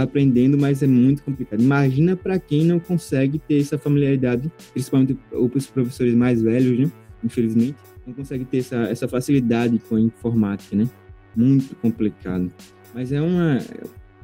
aprendendo, 0.00 0.56
mas 0.56 0.82
é 0.82 0.86
muito 0.86 1.22
complicado. 1.22 1.60
Imagina 1.60 2.16
para 2.16 2.38
quem 2.38 2.64
não 2.64 2.80
consegue 2.80 3.38
ter 3.38 3.60
essa 3.60 3.76
familiaridade, 3.76 4.50
principalmente 4.72 5.18
os 5.30 5.66
professores 5.66 6.14
mais 6.14 6.40
velhos, 6.40 6.78
né? 6.78 6.90
Infelizmente, 7.22 7.76
não 8.06 8.14
consegue 8.14 8.44
ter 8.44 8.58
essa, 8.58 8.76
essa 8.84 9.06
facilidade 9.06 9.78
com 9.88 9.96
a 9.96 10.00
informática, 10.00 10.74
né? 10.74 10.88
Muito 11.36 11.76
complicado. 11.76 12.50
Mas 12.94 13.12
é 13.12 13.20
uma, 13.20 13.58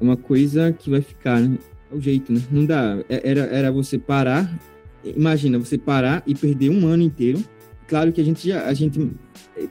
uma 0.01 0.17
coisa 0.17 0.73
que 0.73 0.89
vai 0.89 1.03
ficar, 1.03 1.41
né? 1.41 1.59
É 1.93 1.95
o 1.95 2.01
jeito, 2.01 2.33
né? 2.33 2.41
Não 2.51 2.65
dá. 2.65 2.99
É, 3.09 3.31
era, 3.31 3.41
era 3.43 3.73
você 3.73 3.99
parar. 3.99 4.51
Imagina, 5.05 5.59
você 5.59 5.79
parar 5.79 6.23
e 6.27 6.35
perder 6.35 6.71
um 6.71 6.87
ano 6.87 7.03
inteiro. 7.03 7.43
Claro 7.87 8.13
que 8.13 8.21
a 8.21 8.25
gente 8.25 8.47
já, 8.47 8.67
a 8.67 8.75
gente, 8.75 9.11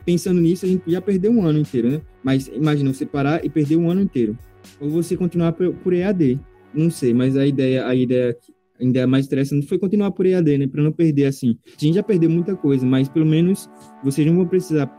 pensando 0.05 0.41
nisso, 0.41 0.65
a 0.65 0.69
gente 0.69 0.83
já 0.87 0.99
perdeu 0.99 1.31
um 1.31 1.45
ano 1.45 1.59
inteiro, 1.59 1.89
né? 1.89 2.01
Mas 2.23 2.47
imagina 2.47 2.91
você 2.91 3.05
parar 3.05 3.45
e 3.45 3.49
perder 3.49 3.77
um 3.77 3.89
ano 3.89 4.01
inteiro. 4.01 4.37
Ou 4.79 4.89
você 4.89 5.15
continuar 5.15 5.53
por, 5.53 5.93
EAD. 5.93 6.39
Não 6.73 6.89
sei, 6.89 7.13
mas 7.13 7.37
a 7.37 7.45
ideia, 7.45 7.85
a 7.85 7.95
ideia 7.95 8.35
ainda 8.79 9.07
mais 9.07 9.25
interessante 9.25 9.67
foi 9.67 9.77
continuar 9.77 10.11
por 10.11 10.25
EAD, 10.25 10.57
né? 10.57 10.67
Para 10.67 10.83
não 10.83 10.91
perder 10.91 11.25
assim. 11.25 11.57
A 11.65 11.79
gente 11.79 11.95
já 11.95 12.03
perdeu 12.03 12.29
muita 12.29 12.55
coisa, 12.55 12.85
mas 12.85 13.07
pelo 13.07 13.25
menos 13.25 13.69
vocês 14.03 14.25
não 14.25 14.35
vão 14.35 14.47
precisar 14.47 14.91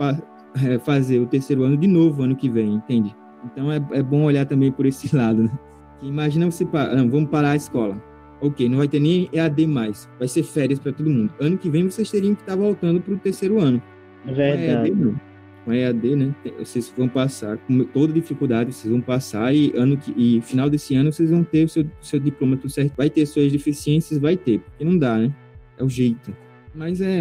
é, 0.64 0.78
fazer 0.78 1.18
o 1.18 1.26
terceiro 1.26 1.64
ano 1.64 1.76
de 1.76 1.86
novo 1.86 2.22
ano 2.22 2.36
que 2.36 2.48
vem, 2.48 2.74
entende? 2.74 3.14
Então 3.44 3.70
é, 3.70 3.80
é 3.92 4.02
bom 4.02 4.24
olhar 4.24 4.46
também 4.46 4.70
por 4.70 4.86
esse 4.86 5.14
lado, 5.14 5.42
né? 5.42 5.58
Imagina 6.02 6.48
você, 6.48 6.64
não, 6.64 7.10
vamos 7.10 7.30
parar 7.30 7.50
a 7.50 7.56
escola. 7.56 8.00
Ok, 8.40 8.68
não 8.68 8.78
vai 8.78 8.88
ter 8.88 9.00
nem 9.00 9.28
EAD 9.32 9.66
mais, 9.66 10.08
vai 10.18 10.28
ser 10.28 10.42
férias 10.44 10.78
para 10.78 10.92
todo 10.92 11.10
mundo. 11.10 11.32
Ano 11.40 11.58
que 11.58 11.68
vem 11.68 11.84
vocês 11.84 12.10
teriam 12.10 12.34
que 12.34 12.42
estar 12.42 12.56
tá 12.56 12.58
voltando 12.58 13.00
para 13.00 13.14
o 13.14 13.18
terceiro 13.18 13.60
ano. 13.60 13.82
É 14.26 14.32
verdade. 14.32 14.66
Com 14.66 14.72
EAD, 14.72 14.90
não. 14.94 15.20
Com 15.64 15.72
EAD, 15.72 16.16
né? 16.16 16.34
Vocês 16.58 16.92
vão 16.96 17.08
passar, 17.08 17.58
com 17.58 17.84
toda 17.84 18.12
dificuldade, 18.12 18.72
vocês 18.72 18.90
vão 18.90 19.00
passar 19.00 19.52
e 19.54 19.72
ano 19.74 19.96
que, 19.96 20.14
e 20.16 20.40
final 20.40 20.70
desse 20.70 20.94
ano 20.94 21.12
vocês 21.12 21.30
vão 21.30 21.42
ter 21.42 21.64
o 21.64 21.68
seu, 21.68 21.84
seu 22.00 22.20
diploma 22.20 22.56
tudo 22.56 22.70
certo. 22.70 22.94
Vai 22.96 23.10
ter 23.10 23.26
suas 23.26 23.50
deficiências, 23.50 24.20
vai 24.20 24.36
ter, 24.36 24.60
porque 24.60 24.84
não 24.84 24.96
dá, 24.96 25.18
né? 25.18 25.34
É 25.76 25.82
o 25.82 25.88
jeito. 25.88 26.34
Mas 26.74 27.00
é. 27.00 27.20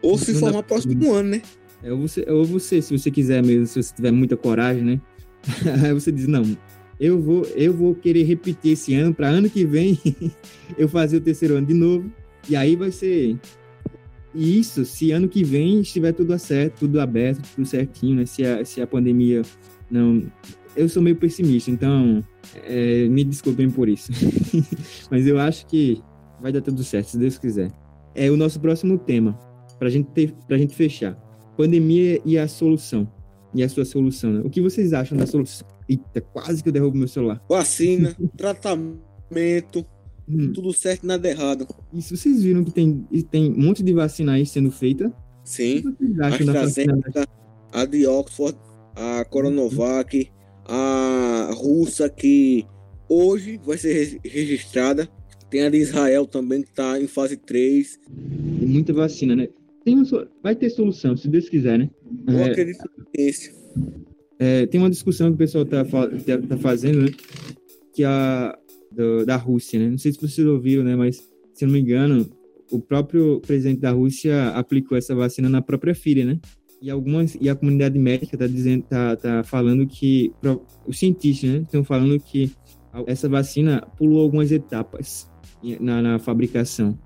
Ou 0.00 0.16
se 0.16 0.34
formar 0.34 0.62
próximo 0.62 1.12
ano, 1.12 1.30
né? 1.30 1.42
É, 1.82 1.92
ou 1.92 1.98
você, 1.98 2.24
ou 2.28 2.44
você, 2.44 2.80
se 2.80 2.96
você 2.96 3.10
quiser 3.10 3.44
mesmo, 3.44 3.66
se 3.66 3.82
você 3.82 3.94
tiver 3.94 4.10
muita 4.10 4.36
coragem, 4.36 4.82
né? 4.82 5.00
Aí 5.84 5.92
você 5.92 6.10
diz, 6.10 6.26
não, 6.26 6.42
eu 6.98 7.20
vou, 7.20 7.42
eu 7.56 7.72
vou 7.72 7.94
querer 7.94 8.22
repetir 8.24 8.72
esse 8.72 8.94
ano 8.94 9.14
para 9.14 9.28
ano 9.28 9.50
que 9.50 9.64
vem 9.64 9.98
eu 10.78 10.88
fazer 10.88 11.16
o 11.16 11.20
terceiro 11.20 11.56
ano 11.56 11.66
de 11.66 11.74
novo. 11.74 12.10
E 12.48 12.54
aí 12.54 12.76
vai 12.76 12.90
ser 12.90 13.38
isso, 14.34 14.84
se 14.84 15.12
ano 15.12 15.28
que 15.28 15.44
vem 15.44 15.80
estiver 15.80 16.12
tudo 16.12 16.36
certo, 16.38 16.80
tudo 16.80 17.00
aberto, 17.00 17.42
tudo 17.54 17.66
certinho, 17.66 18.16
né? 18.16 18.26
Se 18.26 18.44
a, 18.44 18.64
se 18.64 18.80
a 18.80 18.86
pandemia 18.86 19.42
não. 19.90 20.22
Eu 20.76 20.88
sou 20.88 21.00
meio 21.00 21.14
pessimista, 21.14 21.70
então 21.70 22.20
é, 22.64 23.06
me 23.08 23.22
desculpem 23.22 23.70
por 23.70 23.88
isso. 23.88 24.10
Mas 25.08 25.26
eu 25.26 25.38
acho 25.38 25.66
que 25.66 26.02
vai 26.40 26.50
dar 26.50 26.60
tudo 26.60 26.82
certo, 26.82 27.10
se 27.10 27.18
Deus 27.18 27.38
quiser. 27.38 27.70
É 28.14 28.28
o 28.30 28.36
nosso 28.36 28.58
próximo 28.58 28.98
tema, 28.98 29.38
para 29.78 29.88
gente 29.88 30.10
ter, 30.10 30.34
gente 30.50 30.74
fechar. 30.74 31.14
Pandemia 31.56 32.20
e 32.24 32.36
a 32.36 32.48
solução. 32.48 33.08
E 33.54 33.62
a 33.62 33.68
sua 33.68 33.84
solução, 33.84 34.32
né? 34.32 34.42
O 34.44 34.50
que 34.50 34.60
vocês 34.60 34.92
acham 34.92 35.16
da 35.16 35.26
solução? 35.26 35.73
Eita, 35.88 36.20
quase 36.20 36.62
que 36.62 36.68
eu 36.68 36.72
derrubo 36.72 36.96
meu 36.96 37.08
celular. 37.08 37.42
Vacina, 37.48 38.16
tratamento, 38.36 39.84
hum. 40.28 40.52
tudo 40.52 40.72
certo, 40.72 41.06
nada 41.06 41.28
errado. 41.28 41.66
Isso 41.92 42.16
vocês 42.16 42.42
viram 42.42 42.64
que 42.64 42.72
tem, 42.72 43.06
tem 43.30 43.52
um 43.52 43.62
monte 43.62 43.82
de 43.82 43.92
vacina 43.92 44.32
aí 44.32 44.46
sendo 44.46 44.70
feita? 44.70 45.12
Sim. 45.44 45.78
O 45.78 45.92
que 45.92 46.06
vocês 46.06 46.20
acham 46.20 46.46
da 46.46 46.52
vacina? 46.52 46.98
A 47.72 47.84
de 47.84 48.06
Oxford, 48.06 48.56
a 48.94 49.24
Coronavac, 49.24 50.30
a 50.64 51.50
russa 51.54 52.08
que 52.08 52.66
hoje 53.08 53.60
vai 53.64 53.76
ser 53.76 54.20
registrada. 54.24 55.08
Tem 55.50 55.62
a 55.62 55.70
de 55.70 55.78
Israel 55.78 56.26
também, 56.26 56.62
que 56.62 56.70
está 56.70 56.98
em 56.98 57.06
fase 57.06 57.36
3. 57.36 58.00
Tem 58.58 58.68
muita 58.68 58.92
vacina, 58.92 59.36
né? 59.36 59.48
Tem 59.84 59.94
uma, 59.94 60.28
vai 60.42 60.56
ter 60.56 60.70
solução, 60.70 61.16
se 61.16 61.28
Deus 61.28 61.48
quiser, 61.48 61.78
né? 61.78 61.90
Eu 62.26 62.38
é, 62.38 62.44
acredito 62.50 62.82
nisso. 63.16 63.52
É, 64.38 64.66
tem 64.66 64.80
uma 64.80 64.90
discussão 64.90 65.28
que 65.28 65.34
o 65.34 65.38
pessoal 65.38 65.64
está 65.64 65.84
tá, 65.84 66.08
tá 66.48 66.56
fazendo, 66.58 67.02
né? 67.02 67.10
Que 67.92 68.02
é 68.02 68.06
a 68.06 68.58
do, 68.94 69.26
da 69.26 69.36
Rússia, 69.36 69.78
né? 69.78 69.90
Não 69.90 69.98
sei 69.98 70.12
se 70.12 70.20
vocês 70.20 70.46
ouviram, 70.46 70.84
né? 70.84 70.96
Mas, 70.96 71.22
se 71.52 71.66
não 71.66 71.72
me 71.72 71.80
engano, 71.80 72.28
o 72.70 72.80
próprio 72.80 73.40
presidente 73.40 73.80
da 73.80 73.90
Rússia 73.90 74.50
aplicou 74.50 74.96
essa 74.96 75.14
vacina 75.14 75.48
na 75.48 75.60
própria 75.60 75.94
filha, 75.94 76.24
né? 76.24 76.38
E 76.80 76.90
algumas 76.90 77.36
e 77.40 77.48
a 77.48 77.54
comunidade 77.54 77.98
médica 77.98 78.36
está 78.36 78.46
dizendo, 78.46 78.82
tá, 78.82 79.16
tá 79.16 79.42
falando 79.42 79.86
que 79.86 80.32
os 80.86 80.98
cientistas, 80.98 81.50
né, 81.50 81.58
estão 81.60 81.82
falando 81.82 82.20
que 82.20 82.52
essa 83.06 83.28
vacina 83.28 83.80
pulou 83.96 84.20
algumas 84.20 84.52
etapas 84.52 85.30
na, 85.80 86.02
na 86.02 86.18
fabricação. 86.18 86.98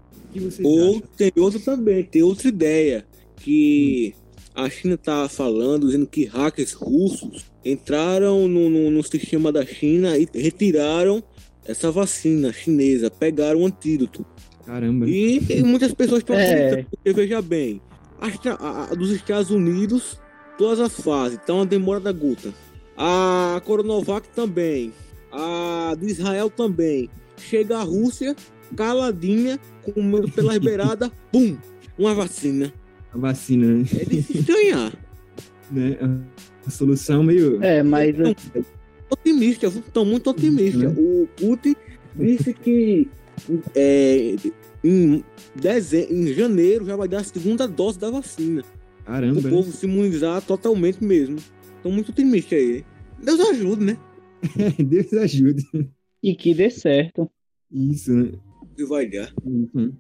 Ou 0.64 0.96
acham? 0.96 1.02
tem 1.16 1.32
outro 1.36 1.60
também, 1.60 2.02
tem 2.04 2.22
outra 2.22 2.48
ideia 2.48 3.06
que 3.36 4.14
hum 4.16 4.17
a 4.58 4.68
China 4.68 4.94
está 4.94 5.28
falando, 5.28 5.86
dizendo 5.86 6.06
que 6.06 6.24
hackers 6.24 6.72
russos 6.72 7.44
entraram 7.64 8.48
no, 8.48 8.68
no, 8.68 8.90
no, 8.90 9.02
sistema 9.04 9.52
da 9.52 9.64
China 9.64 10.18
e 10.18 10.28
retiraram 10.34 11.22
essa 11.64 11.92
vacina 11.92 12.52
chinesa, 12.52 13.08
pegaram 13.08 13.60
o 13.60 13.66
antídoto. 13.66 14.26
Caramba. 14.66 15.08
E, 15.08 15.40
e 15.48 15.62
muitas 15.62 15.94
pessoas 15.94 16.22
estão 16.22 16.34
é. 16.34 16.82
porque 16.82 17.12
veja 17.12 17.40
bem, 17.40 17.80
a, 18.20 18.90
a, 18.90 18.94
dos 18.96 19.12
Estados 19.12 19.52
Unidos, 19.52 20.18
todas 20.58 20.80
as 20.80 21.00
fases, 21.00 21.38
então 21.40 21.60
a 21.60 21.64
demora 21.64 22.00
da 22.00 22.10
gota. 22.10 22.52
A 22.96 23.62
Coronavac 23.64 24.28
também, 24.30 24.92
a 25.30 25.94
de 25.96 26.06
Israel 26.06 26.50
também. 26.50 27.08
Chega 27.36 27.78
a 27.78 27.82
Rússia, 27.84 28.34
caladinha, 28.74 29.60
com 29.84 30.02
medo 30.02 30.28
pela 30.32 30.58
beirada, 30.58 31.12
pum, 31.30 31.56
uma 31.96 32.12
vacina 32.12 32.72
a 33.12 33.18
vacina, 33.18 33.66
né? 33.66 33.84
É 33.92 34.04
de 34.04 34.42
ganhar. 34.42 34.92
né? 35.70 35.96
A 36.66 36.70
solução 36.70 37.22
meio. 37.22 37.62
É, 37.62 37.82
mas. 37.82 38.14
Otimista, 39.10 39.66
estão 39.66 40.04
muito 40.04 40.28
otimistas. 40.28 40.96
Uhum. 40.96 41.22
O 41.22 41.26
Putin 41.28 41.74
disse 42.14 42.52
que 42.52 43.08
é, 43.74 44.36
em, 44.84 45.24
dezembro, 45.54 46.14
em 46.14 46.34
janeiro 46.34 46.84
já 46.84 46.96
vai 46.96 47.08
dar 47.08 47.20
a 47.20 47.24
segunda 47.24 47.66
dose 47.66 47.98
da 47.98 48.10
vacina. 48.10 48.62
Caramba. 49.04 49.40
O 49.40 49.42
né? 49.42 49.50
povo 49.50 49.72
se 49.72 49.86
imunizar 49.86 50.42
totalmente 50.42 51.02
mesmo. 51.02 51.36
Estão 51.76 51.90
muito 51.90 52.10
otimistas 52.10 52.58
aí. 52.58 52.84
Deus 53.22 53.40
ajude, 53.40 53.84
né? 53.84 53.98
Deus 54.78 55.12
ajude. 55.14 55.64
E 56.22 56.34
que 56.34 56.52
dê 56.52 56.68
certo. 56.70 57.30
Isso, 57.70 58.12
né? 58.12 58.32
E 58.76 58.84
vai 58.84 59.08
dar. 59.08 59.32
Uhum. 59.42 59.94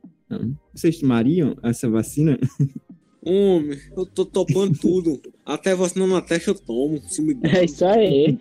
Vocês 0.74 0.98
tomariam 0.98 1.56
essa 1.62 1.88
vacina? 1.88 2.38
Homem, 3.28 3.78
eu 3.94 4.06
tô 4.06 4.24
topando 4.24 4.78
tudo. 4.78 5.20
Até 5.44 5.74
vacina 5.74 6.06
na 6.06 6.22
testa 6.22 6.50
eu 6.50 6.54
tomo. 6.54 6.98
Se 7.02 7.20
me 7.20 7.36
É 7.44 7.64
isso 7.64 7.84
aí. 7.84 8.38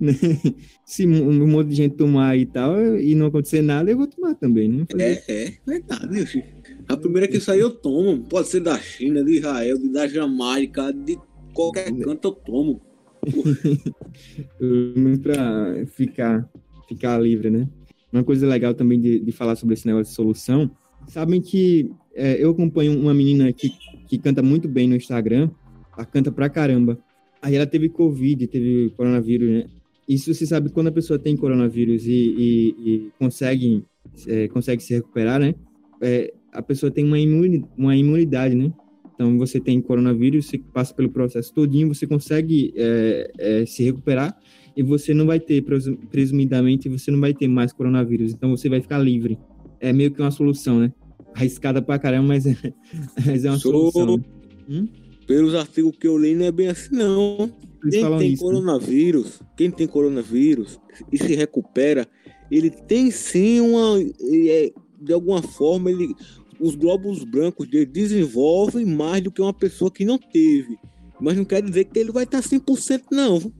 Se 0.84 1.06
um 1.06 1.46
monte 1.46 1.68
de 1.68 1.76
gente 1.76 1.96
tomar 1.96 2.36
e 2.36 2.44
tal, 2.44 2.98
e 2.98 3.14
não 3.14 3.26
acontecer 3.26 3.62
nada, 3.62 3.90
eu 3.90 3.96
vou 3.96 4.06
tomar 4.06 4.34
também, 4.34 4.68
né? 4.68 4.86
Fazer... 4.90 5.24
É, 5.26 5.44
é, 5.44 5.54
verdade, 5.66 6.26
filho. 6.26 6.44
A 6.86 6.96
primeira 6.96 7.26
que 7.26 7.40
sair 7.40 7.60
eu 7.60 7.70
tomo. 7.70 8.22
Pode 8.24 8.48
ser 8.48 8.60
da 8.60 8.78
China, 8.78 9.24
de 9.24 9.38
Israel, 9.38 9.78
de 9.78 9.88
da 9.88 10.06
Jamaica, 10.06 10.92
de 10.92 11.18
qualquer 11.54 11.88
é. 11.88 11.92
canto 11.92 12.28
eu 12.28 12.32
tomo. 12.32 12.80
pra 15.22 15.86
ficar, 15.86 16.50
ficar 16.88 17.18
livre, 17.18 17.48
né? 17.48 17.68
Uma 18.12 18.22
coisa 18.22 18.46
legal 18.46 18.74
também 18.74 19.00
de, 19.00 19.20
de 19.20 19.32
falar 19.32 19.56
sobre 19.56 19.74
esse 19.74 19.86
negócio 19.86 20.10
de 20.10 20.14
solução, 20.14 20.70
sabem 21.08 21.40
que 21.40 21.90
é, 22.14 22.42
eu 22.42 22.50
acompanho 22.50 22.98
uma 22.98 23.14
menina 23.14 23.52
que, 23.52 23.70
que 24.06 24.18
canta 24.18 24.42
muito 24.42 24.68
bem 24.68 24.88
no 24.88 24.96
Instagram, 24.96 25.50
ela 25.96 26.06
canta 26.06 26.30
pra 26.30 26.48
caramba. 26.48 26.98
Aí 27.40 27.54
ela 27.54 27.66
teve 27.66 27.88
Covid, 27.88 28.46
teve 28.46 28.90
coronavírus, 28.96 29.50
né? 29.50 29.66
Isso 30.08 30.32
você 30.32 30.46
sabe 30.46 30.70
quando 30.70 30.88
a 30.88 30.92
pessoa 30.92 31.18
tem 31.18 31.36
coronavírus 31.36 32.06
e, 32.06 32.10
e, 32.10 32.74
e 32.86 33.10
consegue, 33.18 33.84
é, 34.26 34.48
consegue 34.48 34.82
se 34.82 34.94
recuperar, 34.94 35.40
né? 35.40 35.54
É, 36.00 36.32
a 36.52 36.62
pessoa 36.62 36.90
tem 36.90 37.04
uma, 37.04 37.18
imuni, 37.18 37.64
uma 37.76 37.96
imunidade, 37.96 38.54
né? 38.54 38.72
Então 39.14 39.38
você 39.38 39.60
tem 39.60 39.80
coronavírus, 39.80 40.46
você 40.46 40.58
passa 40.58 40.92
pelo 40.94 41.10
processo 41.10 41.52
todinho, 41.52 41.88
você 41.88 42.06
consegue 42.06 42.72
é, 42.76 43.30
é, 43.38 43.66
se 43.66 43.82
recuperar 43.82 44.36
e 44.76 44.82
você 44.82 45.14
não 45.14 45.26
vai 45.26 45.38
ter, 45.38 45.64
presumidamente, 46.10 46.88
você 46.88 47.10
não 47.10 47.20
vai 47.20 47.34
ter 47.34 47.46
mais 47.46 47.72
coronavírus. 47.72 48.32
Então 48.32 48.50
você 48.50 48.68
vai 48.68 48.80
ficar 48.80 48.98
livre. 48.98 49.38
É 49.82 49.92
meio 49.92 50.10
que 50.10 50.22
uma 50.22 50.30
solução, 50.30 50.80
né? 50.80 50.92
arriscada 51.34 51.80
pra 51.80 51.98
caramba, 51.98 52.28
mas 52.28 52.46
é, 52.46 52.56
mas 53.26 53.44
é 53.44 53.50
uma 53.50 53.58
Sou... 53.58 53.90
solução. 53.90 54.16
Né? 54.16 54.24
Hum? 54.68 54.88
Pelos 55.26 55.54
artigos 55.54 55.96
que 55.98 56.06
eu 56.06 56.18
li, 56.18 56.34
não 56.34 56.46
é 56.46 56.52
bem 56.52 56.68
assim, 56.68 56.94
não. 56.94 57.52
Eles 57.82 57.94
quem 57.96 58.18
tem 58.18 58.32
isso, 58.32 58.44
né? 58.44 58.50
coronavírus, 58.50 59.40
né? 59.40 59.46
quem 59.56 59.70
tem 59.70 59.86
coronavírus 59.86 60.80
e 61.10 61.18
se 61.18 61.34
recupera, 61.34 62.06
ele 62.50 62.70
tem 62.70 63.10
sim 63.10 63.60
uma. 63.60 63.98
É, 64.00 64.72
de 65.00 65.12
alguma 65.12 65.42
forma, 65.42 65.90
ele, 65.90 66.14
os 66.60 66.74
glóbulos 66.74 67.24
brancos 67.24 67.68
dele 67.68 67.86
desenvolvem 67.86 68.84
mais 68.84 69.22
do 69.22 69.32
que 69.32 69.42
uma 69.42 69.52
pessoa 69.52 69.90
que 69.90 70.04
não 70.04 70.18
teve. 70.18 70.78
Mas 71.20 71.36
não 71.36 71.44
quer 71.44 71.62
dizer 71.62 71.84
que 71.84 71.98
ele 71.98 72.12
vai 72.12 72.24
estar 72.24 72.40
100% 72.40 73.02
não. 73.10 73.52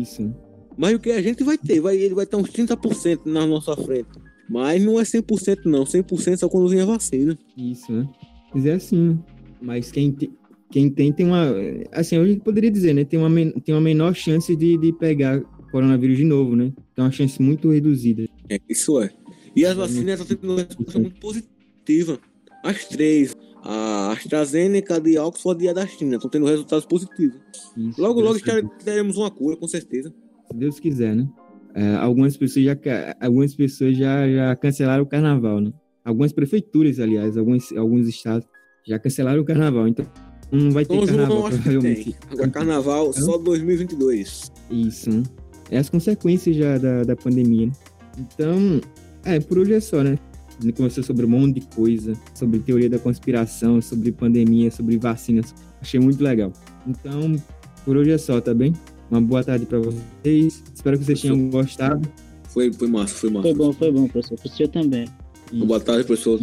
Isso. 0.00 0.34
Mas 0.76 0.94
o 0.94 0.98
que 0.98 1.10
a 1.10 1.22
gente 1.22 1.42
vai 1.42 1.56
ter? 1.56 1.80
Vai, 1.80 1.96
ele 1.96 2.14
vai 2.14 2.24
estar 2.24 2.36
uns 2.36 2.50
30% 2.50 3.20
na 3.24 3.46
nossa 3.46 3.74
frente. 3.76 4.08
Mas 4.48 4.82
não 4.82 4.98
é 5.00 5.02
100% 5.02 5.64
não. 5.64 5.84
100% 5.84 6.36
só 6.36 6.48
quando 6.48 6.68
vem 6.68 6.80
a 6.80 6.86
vacina. 6.86 7.36
Isso, 7.56 7.92
né? 7.92 8.08
Mas 8.54 8.66
é 8.66 8.74
assim, 8.74 9.10
né? 9.10 9.18
Mas 9.60 9.90
quem, 9.90 10.12
te, 10.12 10.30
quem 10.70 10.88
tem, 10.90 11.12
tem 11.12 11.26
uma... 11.26 11.52
Assim, 11.92 12.24
gente 12.24 12.40
poderia 12.40 12.70
dizer, 12.70 12.94
né? 12.94 13.04
Tem 13.04 13.18
uma, 13.18 13.30
tem 13.60 13.74
uma 13.74 13.80
menor 13.80 14.14
chance 14.14 14.54
de, 14.54 14.76
de 14.78 14.92
pegar 14.92 15.40
coronavírus 15.70 16.16
de 16.16 16.24
novo, 16.24 16.54
né? 16.54 16.72
Tem 16.94 17.04
uma 17.04 17.10
chance 17.10 17.40
muito 17.42 17.70
reduzida. 17.70 18.28
É, 18.48 18.60
isso 18.68 19.00
é. 19.00 19.10
E 19.54 19.64
as 19.64 19.76
vacinas 19.76 20.20
estão 20.20 20.36
tendo 20.36 20.52
uma 20.52 20.62
resposta 20.62 20.98
muito 20.98 21.18
positiva. 21.18 22.18
As 22.62 22.84
três. 22.86 23.34
A 23.62 24.12
AstraZeneca, 24.12 24.96
a 24.96 24.98
de 25.00 25.18
Oxford 25.18 25.64
e 25.64 25.68
a 25.68 25.72
da 25.72 25.86
China 25.86 26.16
estão 26.16 26.30
tendo 26.30 26.46
resultados 26.46 26.86
positivos. 26.86 27.36
Isso, 27.76 28.00
logo, 28.00 28.20
logo 28.20 28.38
teremos 28.84 29.16
uma 29.16 29.28
cura, 29.30 29.56
com 29.56 29.66
certeza. 29.66 30.14
Se 30.46 30.56
Deus 30.56 30.78
quiser, 30.78 31.16
né? 31.16 31.28
É, 31.76 31.94
algumas 31.96 32.34
pessoas, 32.38 32.64
já, 32.64 32.76
algumas 33.20 33.54
pessoas 33.54 33.98
já, 33.98 34.26
já 34.26 34.56
cancelaram 34.56 35.02
o 35.02 35.06
carnaval, 35.06 35.60
né? 35.60 35.70
Algumas 36.02 36.32
prefeituras, 36.32 36.98
aliás, 36.98 37.36
alguns, 37.36 37.70
alguns 37.72 38.08
estados 38.08 38.48
já 38.86 38.98
cancelaram 38.98 39.42
o 39.42 39.44
carnaval. 39.44 39.86
Então, 39.86 40.06
não 40.50 40.70
vai 40.70 40.86
ter 40.86 40.94
então, 40.94 41.06
carnaval, 41.06 41.42
não, 41.42 41.50
provavelmente. 41.50 42.16
Agora, 42.30 42.48
carnaval 42.48 43.10
então, 43.10 43.26
só 43.26 43.36
2022. 43.36 44.50
Isso, 44.70 45.10
né? 45.10 45.22
É 45.70 45.76
as 45.76 45.90
consequências 45.90 46.56
já 46.56 46.78
da, 46.78 47.04
da 47.04 47.14
pandemia. 47.14 47.66
Né? 47.66 47.72
Então, 48.16 48.80
é, 49.22 49.38
por 49.38 49.58
hoje 49.58 49.74
é 49.74 49.80
só, 49.80 50.02
né? 50.02 50.18
A 50.58 50.62
gente 50.62 50.76
conversou 50.76 51.04
sobre 51.04 51.26
um 51.26 51.28
monte 51.28 51.60
de 51.60 51.66
coisa, 51.66 52.14
sobre 52.34 52.58
teoria 52.60 52.88
da 52.88 52.98
conspiração, 52.98 53.82
sobre 53.82 54.12
pandemia, 54.12 54.70
sobre 54.70 54.96
vacinas. 54.96 55.54
Achei 55.82 56.00
muito 56.00 56.24
legal. 56.24 56.50
Então, 56.86 57.36
por 57.84 57.98
hoje 57.98 58.12
é 58.12 58.18
só, 58.18 58.40
tá 58.40 58.54
bem? 58.54 58.72
Uma 59.10 59.20
boa 59.20 59.44
tarde 59.44 59.66
para 59.66 59.78
vocês. 59.78 60.62
Espero 60.74 60.98
que 60.98 61.04
vocês 61.04 61.20
tenham 61.20 61.48
gostado. 61.48 62.08
Foi, 62.48 62.72
foi 62.72 62.88
massa, 62.88 63.14
foi 63.14 63.30
massa. 63.30 63.48
Foi 63.48 63.54
bom, 63.54 63.72
foi 63.72 63.92
bom, 63.92 64.08
professor. 64.08 64.38
Pro 64.38 64.48
senhor 64.48 64.68
também. 64.68 65.08
Boa 65.52 65.80
tarde, 65.80 66.04
professor. 66.04 66.40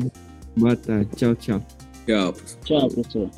Boa 0.56 0.76
tarde. 0.76 1.10
Tchau, 1.16 1.36
tchau. 1.36 1.66
Tchau, 2.06 2.34
professor. 2.34 2.60
Tchau, 2.64 2.90
professor. 2.90 3.30